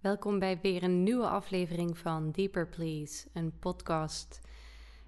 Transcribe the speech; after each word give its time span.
Welkom 0.00 0.38
bij 0.38 0.58
weer 0.62 0.82
een 0.82 1.02
nieuwe 1.02 1.28
aflevering 1.28 1.98
van 1.98 2.30
Deeper 2.30 2.68
Please, 2.68 3.28
een 3.32 3.58
podcast 3.58 4.40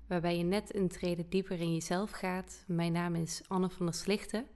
waarbij 0.06 0.36
je 0.36 0.44
net 0.44 0.74
een 0.74 0.88
trede 0.88 1.28
dieper 1.28 1.60
in 1.60 1.72
jezelf 1.72 2.10
gaat. 2.10 2.64
Mijn 2.66 2.92
naam 2.92 3.14
is 3.14 3.42
Anne 3.48 3.70
van 3.70 3.86
der 3.86 3.94
Slichten. 3.94 4.46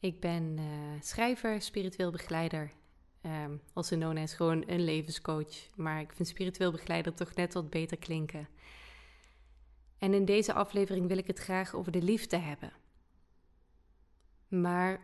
Ik 0.00 0.20
ben 0.20 0.56
uh, 0.58 0.64
schrijver, 1.00 1.62
spiritueel 1.62 2.10
begeleider, 2.10 2.72
um, 3.22 3.60
also 3.72 3.96
known 3.96 4.18
as 4.18 4.34
gewoon 4.34 4.62
een 4.66 4.84
levenscoach. 4.84 5.76
Maar 5.76 6.00
ik 6.00 6.12
vind 6.12 6.28
spiritueel 6.28 6.70
begeleider 6.70 7.14
toch 7.14 7.34
net 7.34 7.54
wat 7.54 7.70
beter 7.70 7.98
klinken. 7.98 8.48
En 9.98 10.14
in 10.14 10.24
deze 10.24 10.52
aflevering 10.52 11.08
wil 11.08 11.18
ik 11.18 11.26
het 11.26 11.38
graag 11.38 11.74
over 11.74 11.92
de 11.92 12.02
liefde 12.02 12.36
hebben. 12.36 12.72
Maar 14.48 15.00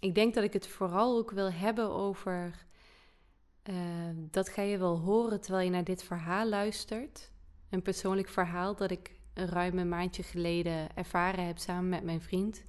ik 0.00 0.14
denk 0.14 0.34
dat 0.34 0.44
ik 0.44 0.52
het 0.52 0.66
vooral 0.66 1.18
ook 1.18 1.30
wil 1.30 1.52
hebben 1.52 1.90
over 1.90 2.66
Ehm, 3.64 4.14
dat 4.30 4.48
ga 4.48 4.62
je 4.62 4.78
wel 4.78 4.98
horen 4.98 5.40
terwijl 5.40 5.64
je 5.64 5.70
naar 5.70 5.84
dit 5.84 6.02
verhaal 6.02 6.48
luistert. 6.48 7.30
Een 7.68 7.82
persoonlijk 7.82 8.28
verhaal 8.28 8.76
dat 8.76 8.90
ik 8.90 9.12
een 9.34 9.48
ruim 9.48 9.78
een 9.78 9.88
maandje 9.88 10.22
geleden 10.22 10.96
ervaren 10.96 11.46
heb 11.46 11.58
samen 11.58 11.88
met 11.88 12.04
mijn 12.04 12.20
vriend. 12.20 12.64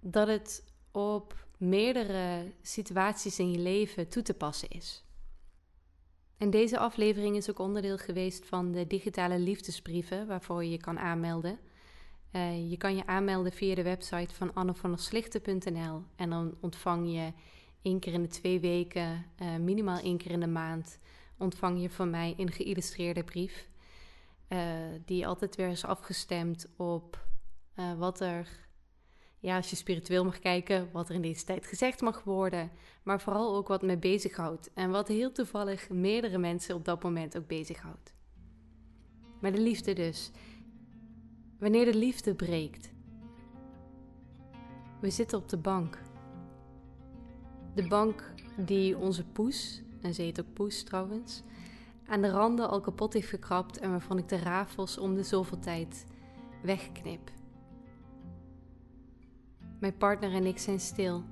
Dat 0.00 0.28
het 0.28 0.64
op 0.90 1.46
meerdere 1.56 2.52
situaties 2.62 3.38
in 3.38 3.50
je 3.50 3.58
leven 3.58 4.08
toe 4.08 4.22
te 4.22 4.34
passen 4.34 4.68
is. 4.68 5.04
En 6.36 6.50
deze 6.50 6.78
aflevering 6.78 7.36
is 7.36 7.50
ook 7.50 7.58
onderdeel 7.58 7.98
geweest 7.98 8.46
van 8.46 8.72
de 8.72 8.86
digitale 8.86 9.38
liefdesbrieven 9.38 10.26
waarvoor 10.26 10.64
je 10.64 10.70
je 10.70 10.80
kan 10.80 10.98
aanmelden. 10.98 11.58
Uh, 12.32 12.70
je 12.70 12.76
kan 12.76 12.96
je 12.96 13.06
aanmelden 13.06 13.52
via 13.52 13.74
de 13.74 13.82
website 13.82 14.34
van 14.34 14.54
annevanderslichten.nl 14.54 16.02
en 16.16 16.30
dan 16.30 16.54
ontvang 16.60 17.12
je 17.12 17.32
één 17.84 17.98
keer 17.98 18.12
in 18.12 18.22
de 18.22 18.28
twee 18.28 18.60
weken, 18.60 19.26
uh, 19.42 19.56
minimaal 19.56 19.98
één 19.98 20.16
keer 20.16 20.30
in 20.30 20.40
de 20.40 20.46
maand, 20.46 20.98
ontvang 21.38 21.80
je 21.80 21.90
van 21.90 22.10
mij 22.10 22.34
een 22.36 22.52
geïllustreerde 22.52 23.24
brief. 23.24 23.68
Uh, 24.48 24.58
die 25.04 25.26
altijd 25.26 25.56
weer 25.56 25.68
is 25.68 25.84
afgestemd 25.84 26.68
op 26.76 27.26
uh, 27.76 27.98
wat 27.98 28.20
er, 28.20 28.48
ja, 29.38 29.56
als 29.56 29.70
je 29.70 29.76
spiritueel 29.76 30.24
mag 30.24 30.38
kijken, 30.38 30.88
wat 30.92 31.08
er 31.08 31.14
in 31.14 31.22
deze 31.22 31.44
tijd 31.44 31.66
gezegd 31.66 32.00
mag 32.00 32.22
worden. 32.22 32.70
Maar 33.02 33.20
vooral 33.20 33.56
ook 33.56 33.68
wat 33.68 33.82
me 33.82 33.96
bezighoudt. 33.96 34.70
En 34.74 34.90
wat 34.90 35.08
heel 35.08 35.32
toevallig 35.32 35.88
meerdere 35.88 36.38
mensen 36.38 36.74
op 36.74 36.84
dat 36.84 37.02
moment 37.02 37.36
ook 37.36 37.46
bezighoudt. 37.46 38.14
Maar 39.40 39.52
de 39.52 39.60
liefde 39.60 39.92
dus. 39.92 40.30
Wanneer 41.58 41.84
de 41.84 41.98
liefde 41.98 42.34
breekt. 42.34 42.92
We 45.00 45.10
zitten 45.10 45.38
op 45.38 45.48
de 45.48 45.56
bank 45.56 45.98
de 47.74 47.88
bank 47.88 48.32
die 48.56 48.98
onze 48.98 49.24
poes, 49.24 49.82
en 50.02 50.14
ze 50.14 50.22
heet 50.22 50.40
ook 50.40 50.52
poes 50.52 50.82
trouwens, 50.82 51.42
aan 52.06 52.22
de 52.22 52.30
randen 52.30 52.68
al 52.68 52.80
kapot 52.80 53.12
heeft 53.12 53.28
gekrapt 53.28 53.78
en 53.78 53.90
waarvan 53.90 54.18
ik 54.18 54.28
de 54.28 54.38
rafels 54.38 54.98
om 54.98 55.14
de 55.14 55.22
zoveel 55.22 55.58
tijd 55.58 56.04
wegknip. 56.62 57.30
Mijn 59.80 59.96
partner 59.96 60.32
en 60.32 60.46
ik 60.46 60.58
zijn 60.58 60.80
stil, 60.80 61.24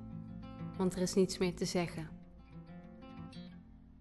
want 0.77 0.95
er 0.95 1.01
is 1.01 1.13
niets 1.13 1.37
meer 1.37 1.55
te 1.55 1.65
zeggen. 1.65 2.09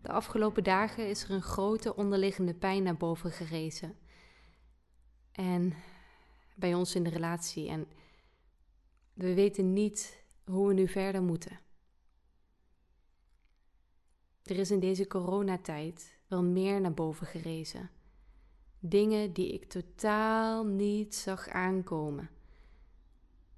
De 0.03 0.09
afgelopen 0.09 0.65
dagen 0.65 1.09
is 1.09 1.25
er 1.25 1.31
een 1.31 1.43
grote 1.43 1.97
onderliggende 1.97 2.55
pijn 2.55 2.83
naar 2.83 2.97
boven 2.97 3.31
gerezen. 3.31 3.95
En 5.33 5.75
bij 6.55 6.75
ons 6.75 6.95
in 6.95 7.03
de 7.03 7.11
relatie. 7.11 7.69
En 7.69 7.87
we 9.15 9.35
weten 9.35 9.73
niet 9.73 10.25
hoe 10.45 10.69
we 10.69 10.75
nu 10.75 10.89
verder 10.89 11.23
moeten. 11.23 11.61
Er 14.43 14.59
is 14.59 14.71
in 14.71 14.81
deze 14.81 15.07
coronatijd 15.07 16.17
wel 16.29 16.43
meer 16.43 16.81
naar 16.81 16.95
boven 16.95 17.27
gerezen. 17.27 17.91
Dingen 18.79 19.33
die 19.33 19.53
ik 19.53 19.65
totaal 19.65 20.65
niet 20.65 21.15
zag 21.15 21.49
aankomen. 21.49 22.31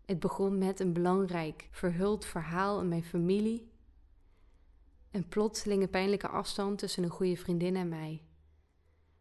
Het 0.04 0.20
begon 0.20 0.58
met 0.58 0.80
een 0.80 0.92
belangrijk 0.92 1.68
verhuld 1.70 2.24
verhaal 2.24 2.80
in 2.80 2.88
mijn 2.88 3.04
familie. 3.04 3.72
Een 5.10 5.28
plotselinge 5.28 5.88
pijnlijke 5.88 6.28
afstand 6.28 6.78
tussen 6.78 7.02
een 7.02 7.10
goede 7.10 7.36
vriendin 7.36 7.76
en 7.76 7.88
mij. 7.88 8.22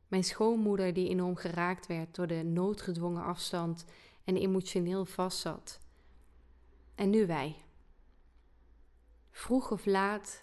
Mijn 0.07 0.23
schoonmoeder 0.23 0.93
die 0.93 1.09
enorm 1.09 1.35
geraakt 1.35 1.87
werd 1.87 2.15
door 2.15 2.27
de 2.27 2.43
noodgedwongen 2.43 3.23
afstand 3.23 3.85
en 4.23 4.35
emotioneel 4.35 5.05
vastzat. 5.05 5.79
En 6.95 7.09
nu 7.09 7.27
wij. 7.27 7.55
Vroeg 9.31 9.71
of 9.71 9.85
laat 9.85 10.42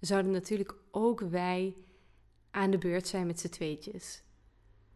zouden 0.00 0.32
natuurlijk 0.32 0.74
ook 0.90 1.20
wij 1.20 1.76
aan 2.50 2.70
de 2.70 2.78
beurt 2.78 3.06
zijn 3.06 3.26
met 3.26 3.40
z'n 3.40 3.48
tweetjes. 3.48 4.22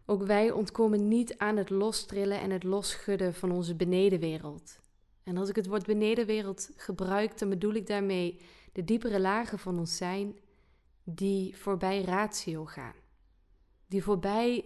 Ook 0.07 0.23
wij 0.23 0.51
ontkomen 0.51 1.09
niet 1.09 1.39
aan 1.39 1.57
het 1.57 1.71
lostrillen 1.71 2.41
en 2.41 2.51
het 2.51 2.63
losschudden 2.63 3.35
van 3.35 3.51
onze 3.53 3.75
benedenwereld. 3.75 4.81
En 5.23 5.37
als 5.37 5.49
ik 5.49 5.57
het 5.57 5.67
woord 5.67 5.87
benedenwereld 5.87 6.71
gebruik, 6.77 7.39
dan 7.39 7.49
bedoel 7.49 7.73
ik 7.73 7.87
daarmee 7.87 8.41
de 8.73 8.85
diepere 8.85 9.21
lagen 9.21 9.59
van 9.59 9.79
ons 9.79 9.97
zijn 9.97 10.39
die 11.05 11.57
voorbij 11.57 12.03
ratio 12.03 12.65
gaan. 12.65 12.95
Die 13.87 14.03
voorbij 14.03 14.65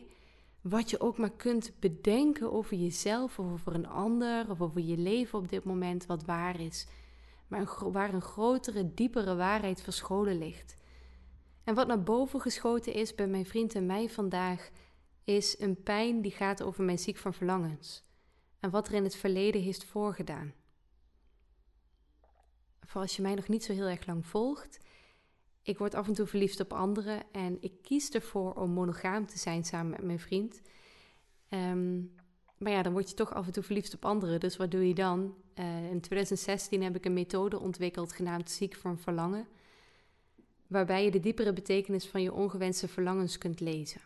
wat 0.60 0.90
je 0.90 1.00
ook 1.00 1.18
maar 1.18 1.32
kunt 1.36 1.72
bedenken 1.80 2.52
over 2.52 2.76
jezelf 2.76 3.38
of 3.38 3.52
over 3.52 3.74
een 3.74 3.88
ander 3.88 4.50
of 4.50 4.60
over 4.60 4.80
je 4.80 4.96
leven 4.96 5.38
op 5.38 5.48
dit 5.48 5.64
moment 5.64 6.06
wat 6.06 6.24
waar 6.24 6.60
is 6.60 6.86
maar 7.48 7.90
waar 7.92 8.14
een 8.14 8.22
grotere, 8.22 8.94
diepere 8.94 9.34
waarheid 9.34 9.82
verscholen 9.82 10.38
ligt. 10.38 10.76
En 11.64 11.74
wat 11.74 11.86
naar 11.86 12.02
boven 12.02 12.40
geschoten 12.40 12.94
is 12.94 13.14
bij 13.14 13.26
mijn 13.26 13.46
vriend 13.46 13.74
en 13.74 13.86
mij 13.86 14.08
vandaag, 14.08 14.70
is 15.24 15.60
een 15.60 15.82
pijn 15.82 16.20
die 16.20 16.30
gaat 16.30 16.62
over 16.62 16.84
mijn 16.84 16.98
ziek 16.98 17.16
van 17.16 17.34
verlangens 17.34 18.06
en 18.60 18.70
wat 18.70 18.88
er 18.88 18.94
in 18.94 19.04
het 19.04 19.16
verleden 19.16 19.62
heeft 19.62 19.84
voorgedaan. 19.84 20.52
Voor 22.80 23.00
als 23.00 23.16
je 23.16 23.22
mij 23.22 23.34
nog 23.34 23.48
niet 23.48 23.64
zo 23.64 23.72
heel 23.72 23.86
erg 23.86 24.06
lang 24.06 24.26
volgt, 24.26 24.78
ik 25.62 25.78
word 25.78 25.94
af 25.94 26.06
en 26.06 26.14
toe 26.14 26.26
verliefd 26.26 26.60
op 26.60 26.72
anderen 26.72 27.32
en 27.32 27.56
ik 27.60 27.82
kies 27.82 28.10
ervoor 28.10 28.54
om 28.54 28.70
monogaam 28.70 29.26
te 29.26 29.38
zijn 29.38 29.64
samen 29.64 29.90
met 29.90 30.02
mijn 30.02 30.20
vriend. 30.20 30.60
Um, 31.48 32.14
maar 32.58 32.72
ja, 32.72 32.82
dan 32.82 32.92
word 32.92 33.08
je 33.08 33.14
toch 33.14 33.34
af 33.34 33.46
en 33.46 33.52
toe 33.52 33.62
verliefd 33.62 33.94
op 33.94 34.04
anderen. 34.04 34.40
Dus 34.40 34.56
wat 34.56 34.70
doe 34.70 34.88
je 34.88 34.94
dan? 34.94 35.34
Uh, 35.58 35.90
in 35.90 36.00
2016 36.00 36.82
heb 36.82 36.96
ik 36.96 37.04
een 37.04 37.12
methode 37.12 37.58
ontwikkeld 37.58 38.12
genaamd 38.12 38.50
Ziek 38.50 38.74
van 38.74 38.98
Verlangen. 38.98 39.46
Waarbij 40.66 41.04
je 41.04 41.10
de 41.10 41.20
diepere 41.20 41.52
betekenis 41.52 42.06
van 42.06 42.22
je 42.22 42.32
ongewenste 42.32 42.88
verlangens 42.88 43.38
kunt 43.38 43.60
lezen. 43.60 44.00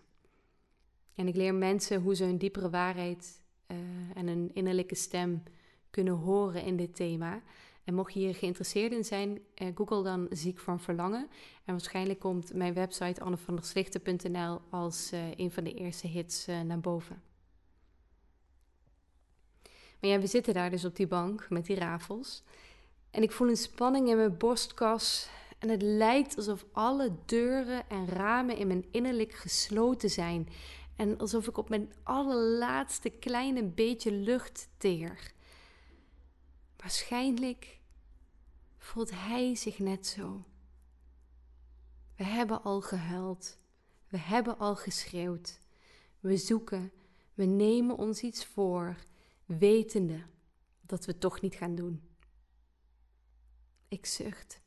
En 1.14 1.28
ik 1.28 1.36
leer 1.36 1.54
mensen 1.54 2.00
hoe 2.00 2.14
ze 2.14 2.24
hun 2.24 2.38
diepere 2.38 2.70
waarheid 2.70 3.40
uh, 3.66 3.76
en 4.14 4.26
een 4.26 4.50
innerlijke 4.54 4.94
stem 4.94 5.42
kunnen 5.90 6.14
horen 6.14 6.64
in 6.64 6.76
dit 6.76 6.94
thema. 6.94 7.42
En 7.84 7.94
mocht 7.94 8.12
je 8.12 8.18
hier 8.18 8.34
geïnteresseerd 8.34 8.92
in 8.92 9.04
zijn, 9.04 9.38
uh, 9.62 9.68
google 9.74 10.02
dan 10.02 10.26
Ziek 10.30 10.58
van 10.58 10.80
Verlangen. 10.80 11.28
En 11.64 11.72
waarschijnlijk 11.72 12.18
komt 12.18 12.54
mijn 12.54 12.74
website 12.74 13.20
annevanderslichten.nl 13.20 14.60
als 14.70 15.10
een 15.36 15.50
van 15.50 15.64
de 15.64 15.74
eerste 15.74 16.06
hits 16.06 16.46
naar 16.46 16.80
boven. 16.80 17.31
Maar 20.02 20.10
ja, 20.10 20.20
we 20.20 20.26
zitten 20.26 20.54
daar 20.54 20.70
dus 20.70 20.84
op 20.84 20.96
die 20.96 21.06
bank 21.06 21.46
met 21.50 21.66
die 21.66 21.76
rafels. 21.76 22.42
En 23.10 23.22
ik 23.22 23.32
voel 23.32 23.48
een 23.48 23.56
spanning 23.56 24.08
in 24.08 24.16
mijn 24.16 24.36
borstkas. 24.36 25.28
En 25.58 25.68
het 25.68 25.82
lijkt 25.82 26.36
alsof 26.36 26.64
alle 26.72 27.12
deuren 27.26 27.88
en 27.88 28.08
ramen 28.08 28.56
in 28.56 28.66
mijn 28.66 28.84
innerlijk 28.90 29.32
gesloten 29.32 30.10
zijn. 30.10 30.48
En 30.96 31.18
alsof 31.18 31.48
ik 31.48 31.56
op 31.56 31.68
mijn 31.68 31.92
allerlaatste 32.02 33.10
kleine 33.10 33.64
beetje 33.64 34.12
lucht 34.12 34.68
teer. 34.76 35.32
Waarschijnlijk 36.76 37.78
voelt 38.78 39.10
hij 39.14 39.54
zich 39.54 39.78
net 39.78 40.06
zo. 40.06 40.44
We 42.16 42.24
hebben 42.24 42.62
al 42.62 42.80
gehuild. 42.80 43.58
We 44.08 44.18
hebben 44.18 44.58
al 44.58 44.76
geschreeuwd. 44.76 45.60
We 46.20 46.36
zoeken. 46.36 46.92
We 47.34 47.44
nemen 47.44 47.96
ons 47.96 48.20
iets 48.22 48.44
voor 48.44 48.96
wetende 49.58 50.26
dat 50.80 51.04
we 51.04 51.18
toch 51.18 51.40
niet 51.40 51.54
gaan 51.54 51.74
doen. 51.74 52.08
Ik 53.88 54.06
zucht. 54.06 54.60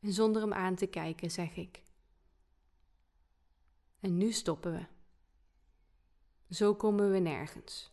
En 0.00 0.12
zonder 0.12 0.42
hem 0.42 0.52
aan 0.52 0.74
te 0.74 0.86
kijken 0.86 1.30
zeg 1.30 1.56
ik: 1.56 1.82
En 4.00 4.16
nu 4.16 4.32
stoppen 4.32 4.72
we. 4.72 4.86
Zo 6.54 6.74
komen 6.74 7.10
we 7.10 7.18
nergens. 7.18 7.92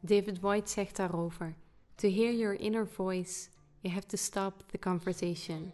David 0.00 0.40
White 0.40 0.70
zegt 0.70 0.96
daarover: 0.96 1.56
To 1.94 2.08
hear 2.08 2.34
your 2.34 2.60
inner 2.60 2.88
voice 2.88 3.48
You 3.86 3.98
have 3.98 4.06
to 4.06 4.16
stop 4.16 4.62
the 4.70 4.78
conversation. 4.78 5.72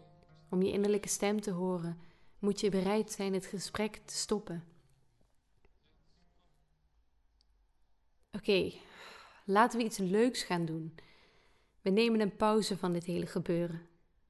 Om 0.49 0.61
je 0.61 0.71
innerlijke 0.71 1.07
stem 1.07 1.41
te 1.41 1.51
horen, 1.51 1.99
moet 2.39 2.59
je 2.59 2.69
bereid 2.69 3.11
zijn 3.11 3.33
het 3.33 3.45
gesprek 3.45 3.95
te 4.05 4.13
stoppen. 4.13 4.63
Oké, 8.31 8.71
laten 9.45 9.79
we 9.79 9.85
iets 9.85 9.97
leuks 9.97 10.43
gaan 10.43 10.65
doen. 10.65 10.95
We 11.81 11.89
nemen 11.89 12.19
een 12.19 12.35
pauze 12.35 12.77
van 12.77 12.93
dit 12.93 13.03
hele 13.03 13.25
gebeuren, 13.25 13.87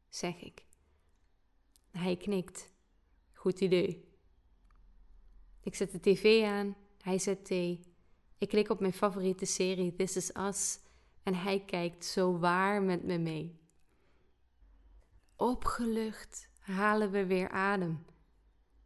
zeg 0.09 0.41
ik. 0.41 0.63
Hij 1.91 2.18
knikt. 2.18 2.69
Goed 3.33 3.59
idee. 3.59 4.07
Ik 5.62 5.75
zet 5.75 5.91
de 5.91 6.00
tv 6.00 6.44
aan, 6.44 6.75
hij 7.01 7.19
zet 7.19 7.45
thee. 7.45 7.80
Ik 8.38 8.50
klik 8.50 8.69
op 8.69 8.80
mijn 8.80 8.94
favoriete 8.94 9.45
serie 9.45 9.95
This 9.95 10.15
Is 10.15 10.35
Us 10.35 10.80
en 11.24 11.35
hij 11.35 11.59
kijkt 11.65 12.06
zo 12.06 12.38
waar 12.38 12.81
met 12.81 13.03
me 13.03 13.18
mee. 13.18 13.62
Opgelucht 15.44 16.50
halen 16.60 17.12
we 17.12 17.25
weer 17.25 17.50
adem. 17.50 18.06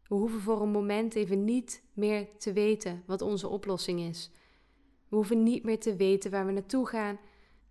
We 0.08 0.16
hoeven 0.16 0.40
voor 0.40 0.62
een 0.62 0.70
moment 0.70 1.16
even 1.16 1.46
niet 1.46 1.84
meer 1.94 2.28
te 2.38 2.54
weten 2.54 3.04
wat 3.06 3.22
onze 3.22 3.48
oplossing 3.48 4.00
is. 4.00 4.32
We 5.08 5.16
hoeven 5.16 5.44
niet 5.44 5.64
meer 5.64 5.80
te 5.80 5.96
weten 5.96 6.32
waar 6.32 6.46
we 6.46 6.52
naartoe 6.52 6.88
gaan 6.88 7.20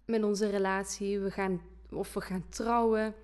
met 0.04 0.22
onze 0.22 0.50
relatie. 0.50 1.20
We 1.20 1.30
gaan, 1.30 1.60
of 1.90 2.14
we 2.14 2.20
gaan 2.20 2.48
trouwen, 2.48 3.14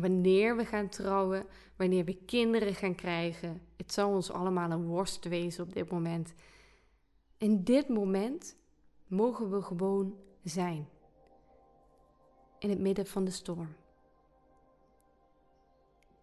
wanneer 0.00 0.56
we 0.56 0.64
gaan 0.64 0.88
trouwen, 0.88 1.46
wanneer 1.76 2.04
we 2.04 2.16
kinderen 2.24 2.74
gaan 2.74 2.94
krijgen. 2.94 3.62
Het 3.76 3.92
zal 3.92 4.10
ons 4.10 4.30
allemaal 4.30 4.70
een 4.70 4.86
worst 4.86 5.24
wezen 5.24 5.64
op 5.64 5.72
dit 5.72 5.90
moment. 5.90 6.34
In 7.38 7.64
dit 7.64 7.88
moment 7.88 8.56
mogen 9.06 9.50
we 9.50 9.62
gewoon 9.62 10.16
zijn. 10.42 10.88
In 12.58 12.70
het 12.70 12.78
midden 12.78 13.06
van 13.06 13.24
de 13.24 13.30
storm. 13.30 13.68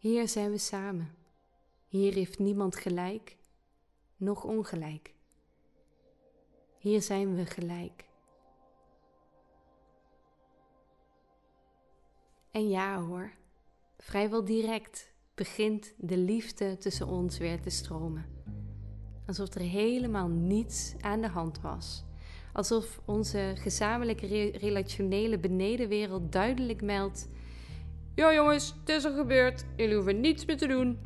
Hier 0.06 0.28
zijn 0.28 0.52
we 0.52 0.58
samen. 0.58 1.16
Hier 1.88 2.14
heeft 2.14 2.40
niemand 2.40 2.76
gelijk, 2.76 3.38
noch 4.18 4.44
ongelijk. 4.44 5.14
Hier 6.78 7.02
zijn 7.02 7.36
we 7.36 7.46
gelijk. 7.46 8.06
En 12.52 12.70
ja 12.70 13.02
hoor, 13.02 13.32
vrijwel 13.98 14.46
direct 14.46 15.14
begint 15.36 15.94
de 15.98 16.18
liefde 16.18 16.78
tussen 16.78 17.08
ons 17.08 17.38
weer 17.38 17.62
te 17.62 17.70
stromen. 17.70 18.26
Alsof 19.26 19.54
er 19.56 19.62
helemaal 19.62 20.28
niets 20.28 20.96
aan 21.02 21.22
de 21.22 21.30
hand 21.30 21.62
was. 21.62 22.04
Alsof 22.54 23.02
onze 23.06 23.54
gezamenlijke 23.56 24.52
relationele 24.58 25.40
benedenwereld 25.40 26.32
duidelijk 26.32 26.82
meldt: 26.82 27.28
Ja, 28.16 28.34
jongens, 28.34 28.74
het 28.80 28.90
is 28.90 29.04
er 29.04 29.12
gebeurd. 29.12 29.66
Jullie 29.76 29.96
hoeven 29.96 30.20
niets 30.20 30.46
meer 30.46 30.58
te 30.58 30.68
doen. 30.68 31.00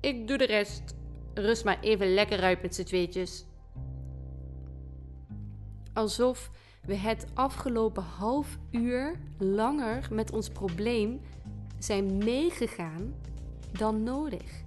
Ik 0.00 0.28
doe 0.28 0.38
de 0.38 0.46
rest. 0.46 0.94
Rust 1.34 1.64
maar 1.64 1.80
even 1.80 2.14
lekker 2.14 2.42
uit 2.42 2.62
met 2.62 2.74
z'n 2.74 2.82
tweetjes. 2.82 3.44
Alsof 5.92 6.50
we 6.82 6.94
het 6.94 7.26
afgelopen 7.34 8.02
half 8.02 8.58
uur 8.70 9.18
langer 9.38 10.08
met 10.10 10.32
ons 10.32 10.48
probleem 10.48 11.20
zijn 11.78 12.18
meegegaan 12.18 13.14
dan 13.72 14.02
nodig. 14.02 14.62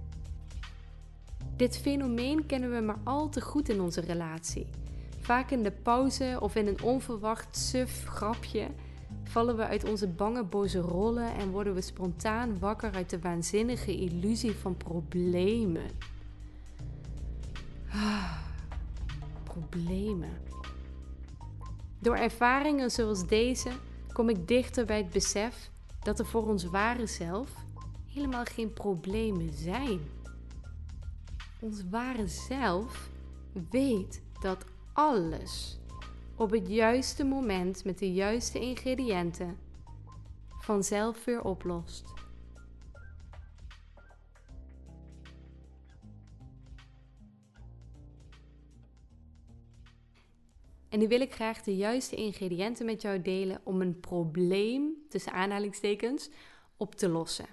Dit 1.56 1.78
fenomeen 1.78 2.46
kennen 2.46 2.74
we 2.74 2.80
maar 2.80 3.00
al 3.04 3.28
te 3.28 3.40
goed 3.40 3.68
in 3.68 3.80
onze 3.80 4.00
relatie. 4.00 4.66
Vaak 5.20 5.50
in 5.50 5.62
de 5.62 5.72
pauze 5.72 6.36
of 6.40 6.54
in 6.54 6.66
een 6.66 6.82
onverwacht 6.82 7.56
suf 7.56 8.04
grapje 8.04 8.68
vallen 9.28 9.56
we 9.56 9.66
uit 9.66 9.84
onze 9.84 10.08
bange 10.08 10.44
boze 10.44 10.78
rollen 10.78 11.34
en 11.34 11.50
worden 11.50 11.74
we 11.74 11.80
spontaan 11.80 12.58
wakker 12.58 12.92
uit 12.92 13.10
de 13.10 13.20
waanzinnige 13.20 13.96
illusie 13.96 14.54
van 14.54 14.76
problemen. 14.76 15.90
Ah, 17.90 18.38
problemen. 19.44 20.30
Door 21.98 22.16
ervaringen 22.16 22.90
zoals 22.90 23.26
deze 23.26 23.70
kom 24.12 24.28
ik 24.28 24.48
dichter 24.48 24.84
bij 24.84 24.96
het 24.96 25.10
besef 25.10 25.70
dat 26.02 26.18
er 26.18 26.26
voor 26.26 26.48
ons 26.48 26.64
ware 26.64 27.06
zelf 27.06 27.50
helemaal 28.06 28.44
geen 28.44 28.72
problemen 28.72 29.52
zijn. 29.52 30.00
Ons 31.60 31.82
ware 31.90 32.26
zelf 32.26 33.10
weet 33.70 34.22
dat 34.40 34.64
alles 34.92 35.78
op 36.36 36.50
het 36.50 36.68
juiste 36.68 37.24
moment 37.24 37.84
met 37.84 37.98
de 37.98 38.12
juiste 38.12 38.60
ingrediënten 38.60 39.58
vanzelf 40.60 41.24
weer 41.24 41.44
oplost. 41.44 42.04
En 50.88 50.98
nu 50.98 51.08
wil 51.08 51.20
ik 51.20 51.34
graag 51.34 51.62
de 51.62 51.76
juiste 51.76 52.16
ingrediënten 52.16 52.86
met 52.86 53.02
jou 53.02 53.22
delen 53.22 53.60
om 53.64 53.80
een 53.80 54.00
probleem, 54.00 54.92
tussen 55.08 55.32
aanhalingstekens, 55.32 56.30
op 56.76 56.94
te 56.94 57.08
lossen. 57.08 57.46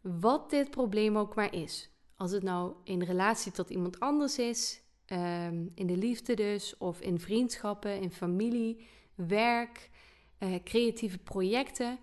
Wat 0.00 0.50
dit 0.50 0.70
probleem 0.70 1.16
ook 1.16 1.34
maar 1.34 1.54
is. 1.54 1.90
Als 2.16 2.30
het 2.30 2.42
nou 2.42 2.74
in 2.84 3.02
relatie 3.02 3.52
tot 3.52 3.70
iemand 3.70 4.00
anders 4.00 4.38
is, 4.38 4.82
ehm, 5.10 5.66
in 5.74 5.86
de 5.86 5.96
liefde 5.96 6.34
dus, 6.34 6.76
of 6.78 7.00
in 7.00 7.20
vriendschappen, 7.20 8.00
in 8.00 8.10
familie, 8.10 8.86
werk, 9.14 9.90
uh, 10.38 10.54
creatieve 10.64 11.18
projecten. 11.18 11.98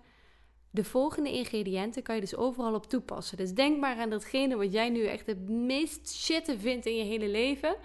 De 0.70 0.84
volgende 0.84 1.32
ingrediënten 1.32 2.02
kan 2.02 2.14
je 2.14 2.20
dus 2.20 2.36
overal 2.36 2.74
op 2.74 2.86
toepassen. 2.86 3.36
Dus 3.36 3.54
denk 3.54 3.78
maar 3.78 3.96
aan 3.96 4.10
datgene 4.10 4.56
wat 4.56 4.72
jij 4.72 4.90
nu 4.90 5.04
echt 5.04 5.26
het 5.26 5.48
meest 5.48 6.10
shitte 6.14 6.58
vindt 6.58 6.86
in 6.86 6.96
je 6.96 7.04
hele 7.04 7.28
leven. 7.28 7.76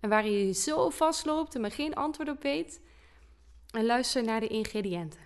En 0.00 0.08
waar 0.08 0.26
je 0.28 0.52
zo 0.52 0.90
vastloopt 0.90 1.54
en 1.54 1.60
maar 1.60 1.70
geen 1.70 1.94
antwoord 1.94 2.28
op 2.28 2.42
weet. 2.42 2.80
En 3.70 3.84
luister 3.84 4.24
naar 4.24 4.40
de 4.40 4.48
ingrediënten. 4.48 5.20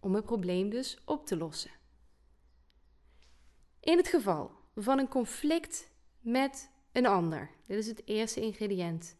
Om 0.00 0.14
het 0.14 0.24
probleem 0.24 0.70
dus 0.70 0.98
op 1.04 1.26
te 1.26 1.36
lossen. 1.36 1.70
In 3.80 3.96
het 3.96 4.08
geval 4.08 4.50
van 4.74 4.98
een 4.98 5.08
conflict 5.08 5.90
met 6.20 6.70
een 6.96 7.06
ander, 7.06 7.50
dit 7.66 7.78
is 7.78 7.86
het 7.86 8.02
eerste 8.04 8.40
ingrediënt, 8.40 9.16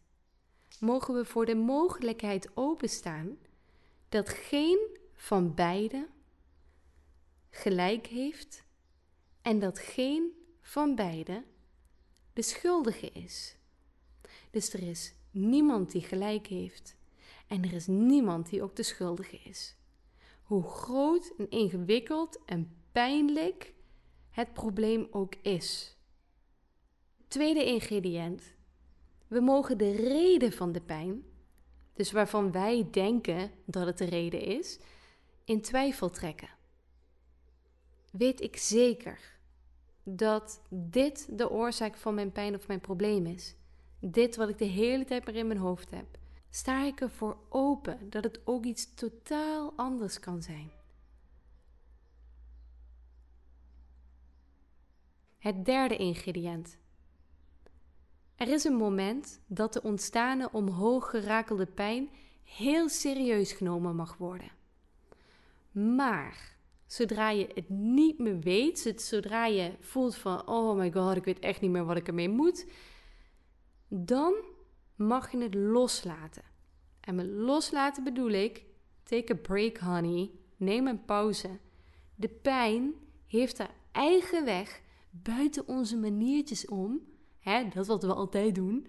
mogen 0.80 1.14
we 1.14 1.24
voor 1.24 1.46
de 1.46 1.54
mogelijkheid 1.54 2.50
openstaan 2.54 3.38
dat 4.08 4.28
geen 4.28 4.78
van 5.14 5.54
beiden 5.54 6.06
gelijk 7.50 8.06
heeft 8.06 8.64
en 9.42 9.58
dat 9.58 9.78
geen 9.78 10.32
van 10.60 10.94
beiden 10.94 11.44
de 12.32 12.42
schuldige 12.42 13.10
is. 13.12 13.56
Dus 14.50 14.72
er 14.72 14.82
is 14.82 15.14
niemand 15.30 15.90
die 15.90 16.02
gelijk 16.02 16.46
heeft 16.46 16.96
en 17.46 17.64
er 17.64 17.72
is 17.72 17.86
niemand 17.86 18.50
die 18.50 18.62
ook 18.62 18.76
de 18.76 18.82
schuldige 18.82 19.36
is. 19.36 19.76
Hoe 20.42 20.62
groot 20.62 21.32
en 21.38 21.50
ingewikkeld 21.50 22.38
en 22.44 22.76
pijnlijk 22.92 23.74
het 24.30 24.52
probleem 24.52 25.08
ook 25.10 25.34
is. 25.34 25.95
Tweede 27.28 27.64
ingrediënt. 27.64 28.54
We 29.26 29.40
mogen 29.40 29.78
de 29.78 29.90
reden 29.90 30.52
van 30.52 30.72
de 30.72 30.80
pijn, 30.80 31.24
dus 31.92 32.12
waarvan 32.12 32.52
wij 32.52 32.88
denken 32.90 33.50
dat 33.64 33.86
het 33.86 33.98
de 33.98 34.04
reden 34.04 34.40
is, 34.40 34.78
in 35.44 35.60
twijfel 35.60 36.10
trekken. 36.10 36.48
Weet 38.12 38.40
ik 38.40 38.56
zeker 38.56 39.38
dat 40.02 40.62
dit 40.68 41.38
de 41.38 41.50
oorzaak 41.50 41.96
van 41.96 42.14
mijn 42.14 42.32
pijn 42.32 42.54
of 42.54 42.66
mijn 42.66 42.80
probleem 42.80 43.26
is? 43.26 43.54
Dit 44.00 44.36
wat 44.36 44.48
ik 44.48 44.58
de 44.58 44.64
hele 44.64 45.04
tijd 45.04 45.24
maar 45.24 45.34
in 45.34 45.46
mijn 45.46 45.58
hoofd 45.58 45.90
heb. 45.90 46.18
Sta 46.50 46.84
ik 46.84 47.00
ervoor 47.00 47.38
open 47.48 48.10
dat 48.10 48.24
het 48.24 48.40
ook 48.44 48.64
iets 48.64 48.94
totaal 48.94 49.72
anders 49.76 50.20
kan 50.20 50.42
zijn? 50.42 50.70
Het 55.38 55.64
derde 55.64 55.96
ingrediënt. 55.96 56.78
Er 58.36 58.48
is 58.48 58.64
een 58.64 58.76
moment 58.76 59.40
dat 59.46 59.72
de 59.72 59.82
ontstane 59.82 60.48
omhoog 60.52 61.10
gerakelde 61.10 61.66
pijn 61.66 62.08
heel 62.44 62.88
serieus 62.88 63.52
genomen 63.52 63.96
mag 63.96 64.16
worden. 64.16 64.50
Maar 65.70 66.56
zodra 66.86 67.30
je 67.30 67.48
het 67.54 67.68
niet 67.68 68.18
meer 68.18 68.38
weet, 68.38 68.94
zodra 68.96 69.46
je 69.46 69.72
voelt 69.80 70.16
van 70.16 70.48
oh 70.48 70.76
my 70.76 70.92
god, 70.92 71.16
ik 71.16 71.24
weet 71.24 71.38
echt 71.38 71.60
niet 71.60 71.70
meer 71.70 71.84
wat 71.84 71.96
ik 71.96 72.06
ermee 72.06 72.28
moet, 72.28 72.66
dan 73.88 74.34
mag 74.94 75.32
je 75.32 75.38
het 75.38 75.54
loslaten. 75.54 76.42
En 77.00 77.14
met 77.14 77.26
loslaten 77.26 78.04
bedoel 78.04 78.30
ik, 78.30 78.64
take 79.02 79.32
a 79.32 79.36
break 79.36 79.78
honey, 79.78 80.30
neem 80.56 80.86
een 80.86 81.04
pauze. 81.04 81.58
De 82.14 82.28
pijn 82.28 82.94
heeft 83.26 83.58
haar 83.58 83.74
eigen 83.92 84.44
weg 84.44 84.80
buiten 85.10 85.68
onze 85.68 85.96
maniertjes 85.96 86.66
om. 86.66 87.00
Hè, 87.46 87.68
dat 87.68 87.86
wat 87.86 88.02
we 88.02 88.14
altijd 88.14 88.54
doen. 88.54 88.86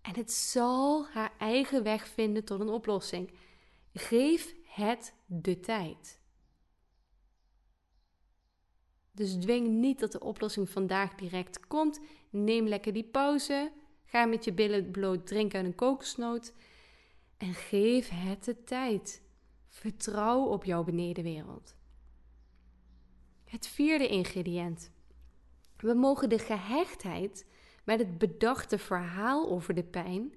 En 0.00 0.14
het 0.14 0.32
zal 0.32 1.06
haar 1.06 1.32
eigen 1.38 1.82
weg 1.82 2.08
vinden 2.08 2.44
tot 2.44 2.60
een 2.60 2.68
oplossing. 2.68 3.30
Geef 3.92 4.54
het 4.64 5.14
de 5.26 5.60
tijd. 5.60 6.20
Dus 9.10 9.34
dwing 9.34 9.68
niet 9.68 9.98
dat 9.98 10.12
de 10.12 10.20
oplossing 10.20 10.70
vandaag 10.70 11.14
direct 11.14 11.66
komt. 11.66 12.00
Neem 12.30 12.66
lekker 12.66 12.92
die 12.92 13.04
pauze. 13.04 13.72
Ga 14.04 14.24
met 14.24 14.44
je 14.44 14.52
billen 14.52 14.90
bloot, 14.90 15.26
drink 15.26 15.54
uit 15.54 15.64
een 15.64 15.74
kokosnoot. 15.74 16.52
En 17.36 17.54
geef 17.54 18.08
het 18.08 18.44
de 18.44 18.64
tijd. 18.64 19.22
Vertrouw 19.68 20.44
op 20.44 20.64
jouw 20.64 20.84
benedenwereld. 20.84 21.76
Het 23.44 23.66
vierde 23.66 24.08
ingrediënt. 24.08 24.90
We 25.82 25.94
mogen 25.94 26.28
de 26.28 26.38
gehechtheid 26.38 27.46
met 27.84 27.98
het 27.98 28.18
bedachte 28.18 28.78
verhaal 28.78 29.48
over 29.48 29.74
de 29.74 29.84
pijn 29.84 30.34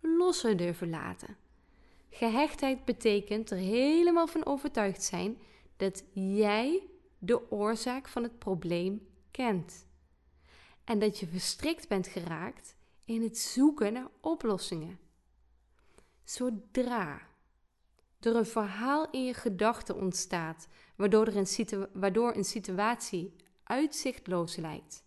losser 0.00 0.56
durven 0.56 0.90
laten. 0.90 1.36
Gehechtheid 2.10 2.84
betekent 2.84 3.50
er 3.50 3.56
helemaal 3.56 4.26
van 4.26 4.46
overtuigd 4.46 5.02
zijn 5.02 5.38
dat 5.76 6.04
jij 6.12 6.82
de 7.18 7.50
oorzaak 7.50 8.08
van 8.08 8.22
het 8.22 8.38
probleem 8.38 9.06
kent. 9.30 9.86
En 10.84 10.98
dat 10.98 11.18
je 11.18 11.26
verstrikt 11.26 11.88
bent 11.88 12.06
geraakt 12.06 12.76
in 13.04 13.22
het 13.22 13.38
zoeken 13.38 13.92
naar 13.92 14.08
oplossingen. 14.20 14.98
Zodra 16.24 17.20
er 18.20 18.36
een 18.36 18.46
verhaal 18.46 19.10
in 19.10 19.24
je 19.24 19.34
gedachten 19.34 19.96
ontstaat, 19.96 20.68
waardoor, 20.96 21.26
er 21.26 21.36
een 21.36 21.88
waardoor 21.92 22.36
een 22.36 22.44
situatie 22.44 23.34
uitzichtloos 23.68 24.56
lijkt, 24.56 25.04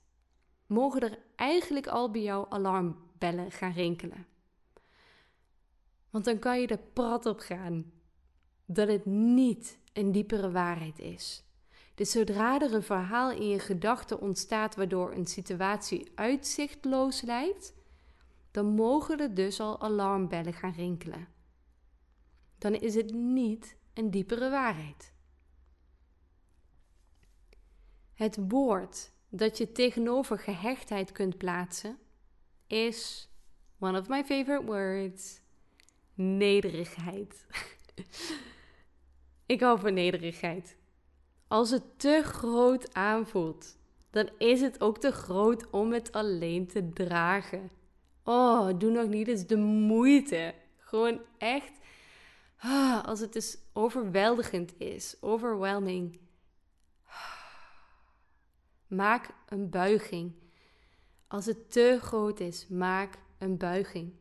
mogen 0.65 1.01
er 1.01 1.19
eigenlijk 1.35 1.87
al 1.87 2.11
bij 2.11 2.21
jou 2.21 2.45
alarmbellen 2.49 3.51
gaan 3.51 3.71
rinkelen. 3.71 4.25
Want 6.09 6.25
dan 6.25 6.39
kan 6.39 6.61
je 6.61 6.67
er 6.67 6.79
prat 6.93 7.25
op 7.25 7.39
gaan 7.39 7.91
dat 8.65 8.87
het 8.87 9.05
niet 9.05 9.79
een 9.93 10.11
diepere 10.11 10.51
waarheid 10.51 10.99
is. 10.99 11.43
Dus 11.95 12.11
zodra 12.11 12.61
er 12.61 12.73
een 12.73 12.83
verhaal 12.83 13.31
in 13.31 13.47
je 13.47 13.59
gedachten 13.59 14.21
ontstaat 14.21 14.75
waardoor 14.75 15.11
een 15.11 15.27
situatie 15.27 16.11
uitzichtloos 16.15 17.21
lijkt, 17.21 17.73
dan 18.51 18.65
mogen 18.65 19.19
er 19.19 19.33
dus 19.33 19.59
al 19.59 19.81
alarmbellen 19.81 20.53
gaan 20.53 20.73
rinkelen. 20.73 21.27
Dan 22.57 22.73
is 22.73 22.95
het 22.95 23.13
niet 23.13 23.75
een 23.93 24.11
diepere 24.11 24.49
waarheid. 24.49 25.13
Het 28.21 28.37
woord 28.47 29.11
dat 29.29 29.57
je 29.57 29.71
tegenover 29.71 30.39
gehechtheid 30.39 31.11
kunt 31.11 31.37
plaatsen 31.37 31.97
is 32.67 33.29
one 33.79 33.99
of 33.99 34.07
my 34.07 34.23
favorite 34.23 34.65
words: 34.65 35.41
nederigheid. 36.13 37.45
Ik 39.45 39.61
hou 39.61 39.79
van 39.79 39.93
nederigheid. 39.93 40.77
Als 41.47 41.69
het 41.69 41.99
te 41.99 42.21
groot 42.23 42.93
aanvoelt, 42.93 43.77
dan 44.09 44.29
is 44.37 44.61
het 44.61 44.81
ook 44.81 44.97
te 44.97 45.11
groot 45.11 45.69
om 45.69 45.93
het 45.93 46.11
alleen 46.11 46.67
te 46.67 46.89
dragen. 46.89 47.71
Oh, 48.23 48.69
doe 48.77 48.91
nog 48.91 49.07
niet 49.07 49.27
eens 49.27 49.45
de 49.47 49.57
moeite. 49.57 50.53
Gewoon 50.77 51.21
echt. 51.37 51.71
Ah, 52.57 53.03
als 53.03 53.19
het 53.19 53.33
dus 53.33 53.57
overweldigend 53.73 54.73
is, 54.77 55.15
overwhelming. 55.19 56.19
Maak 58.91 59.29
een 59.45 59.69
buiging. 59.69 60.31
Als 61.27 61.45
het 61.45 61.71
te 61.71 61.97
groot 62.01 62.39
is, 62.39 62.67
maak 62.67 63.17
een 63.37 63.57
buiging. 63.57 64.13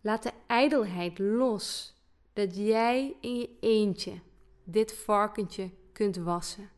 Laat 0.00 0.22
de 0.22 0.32
ijdelheid 0.46 1.18
los 1.18 1.94
dat 2.32 2.56
jij 2.56 3.16
in 3.20 3.36
je 3.36 3.50
eentje 3.60 4.20
dit 4.64 4.92
varkentje 4.92 5.70
kunt 5.92 6.16
wassen. 6.16 6.70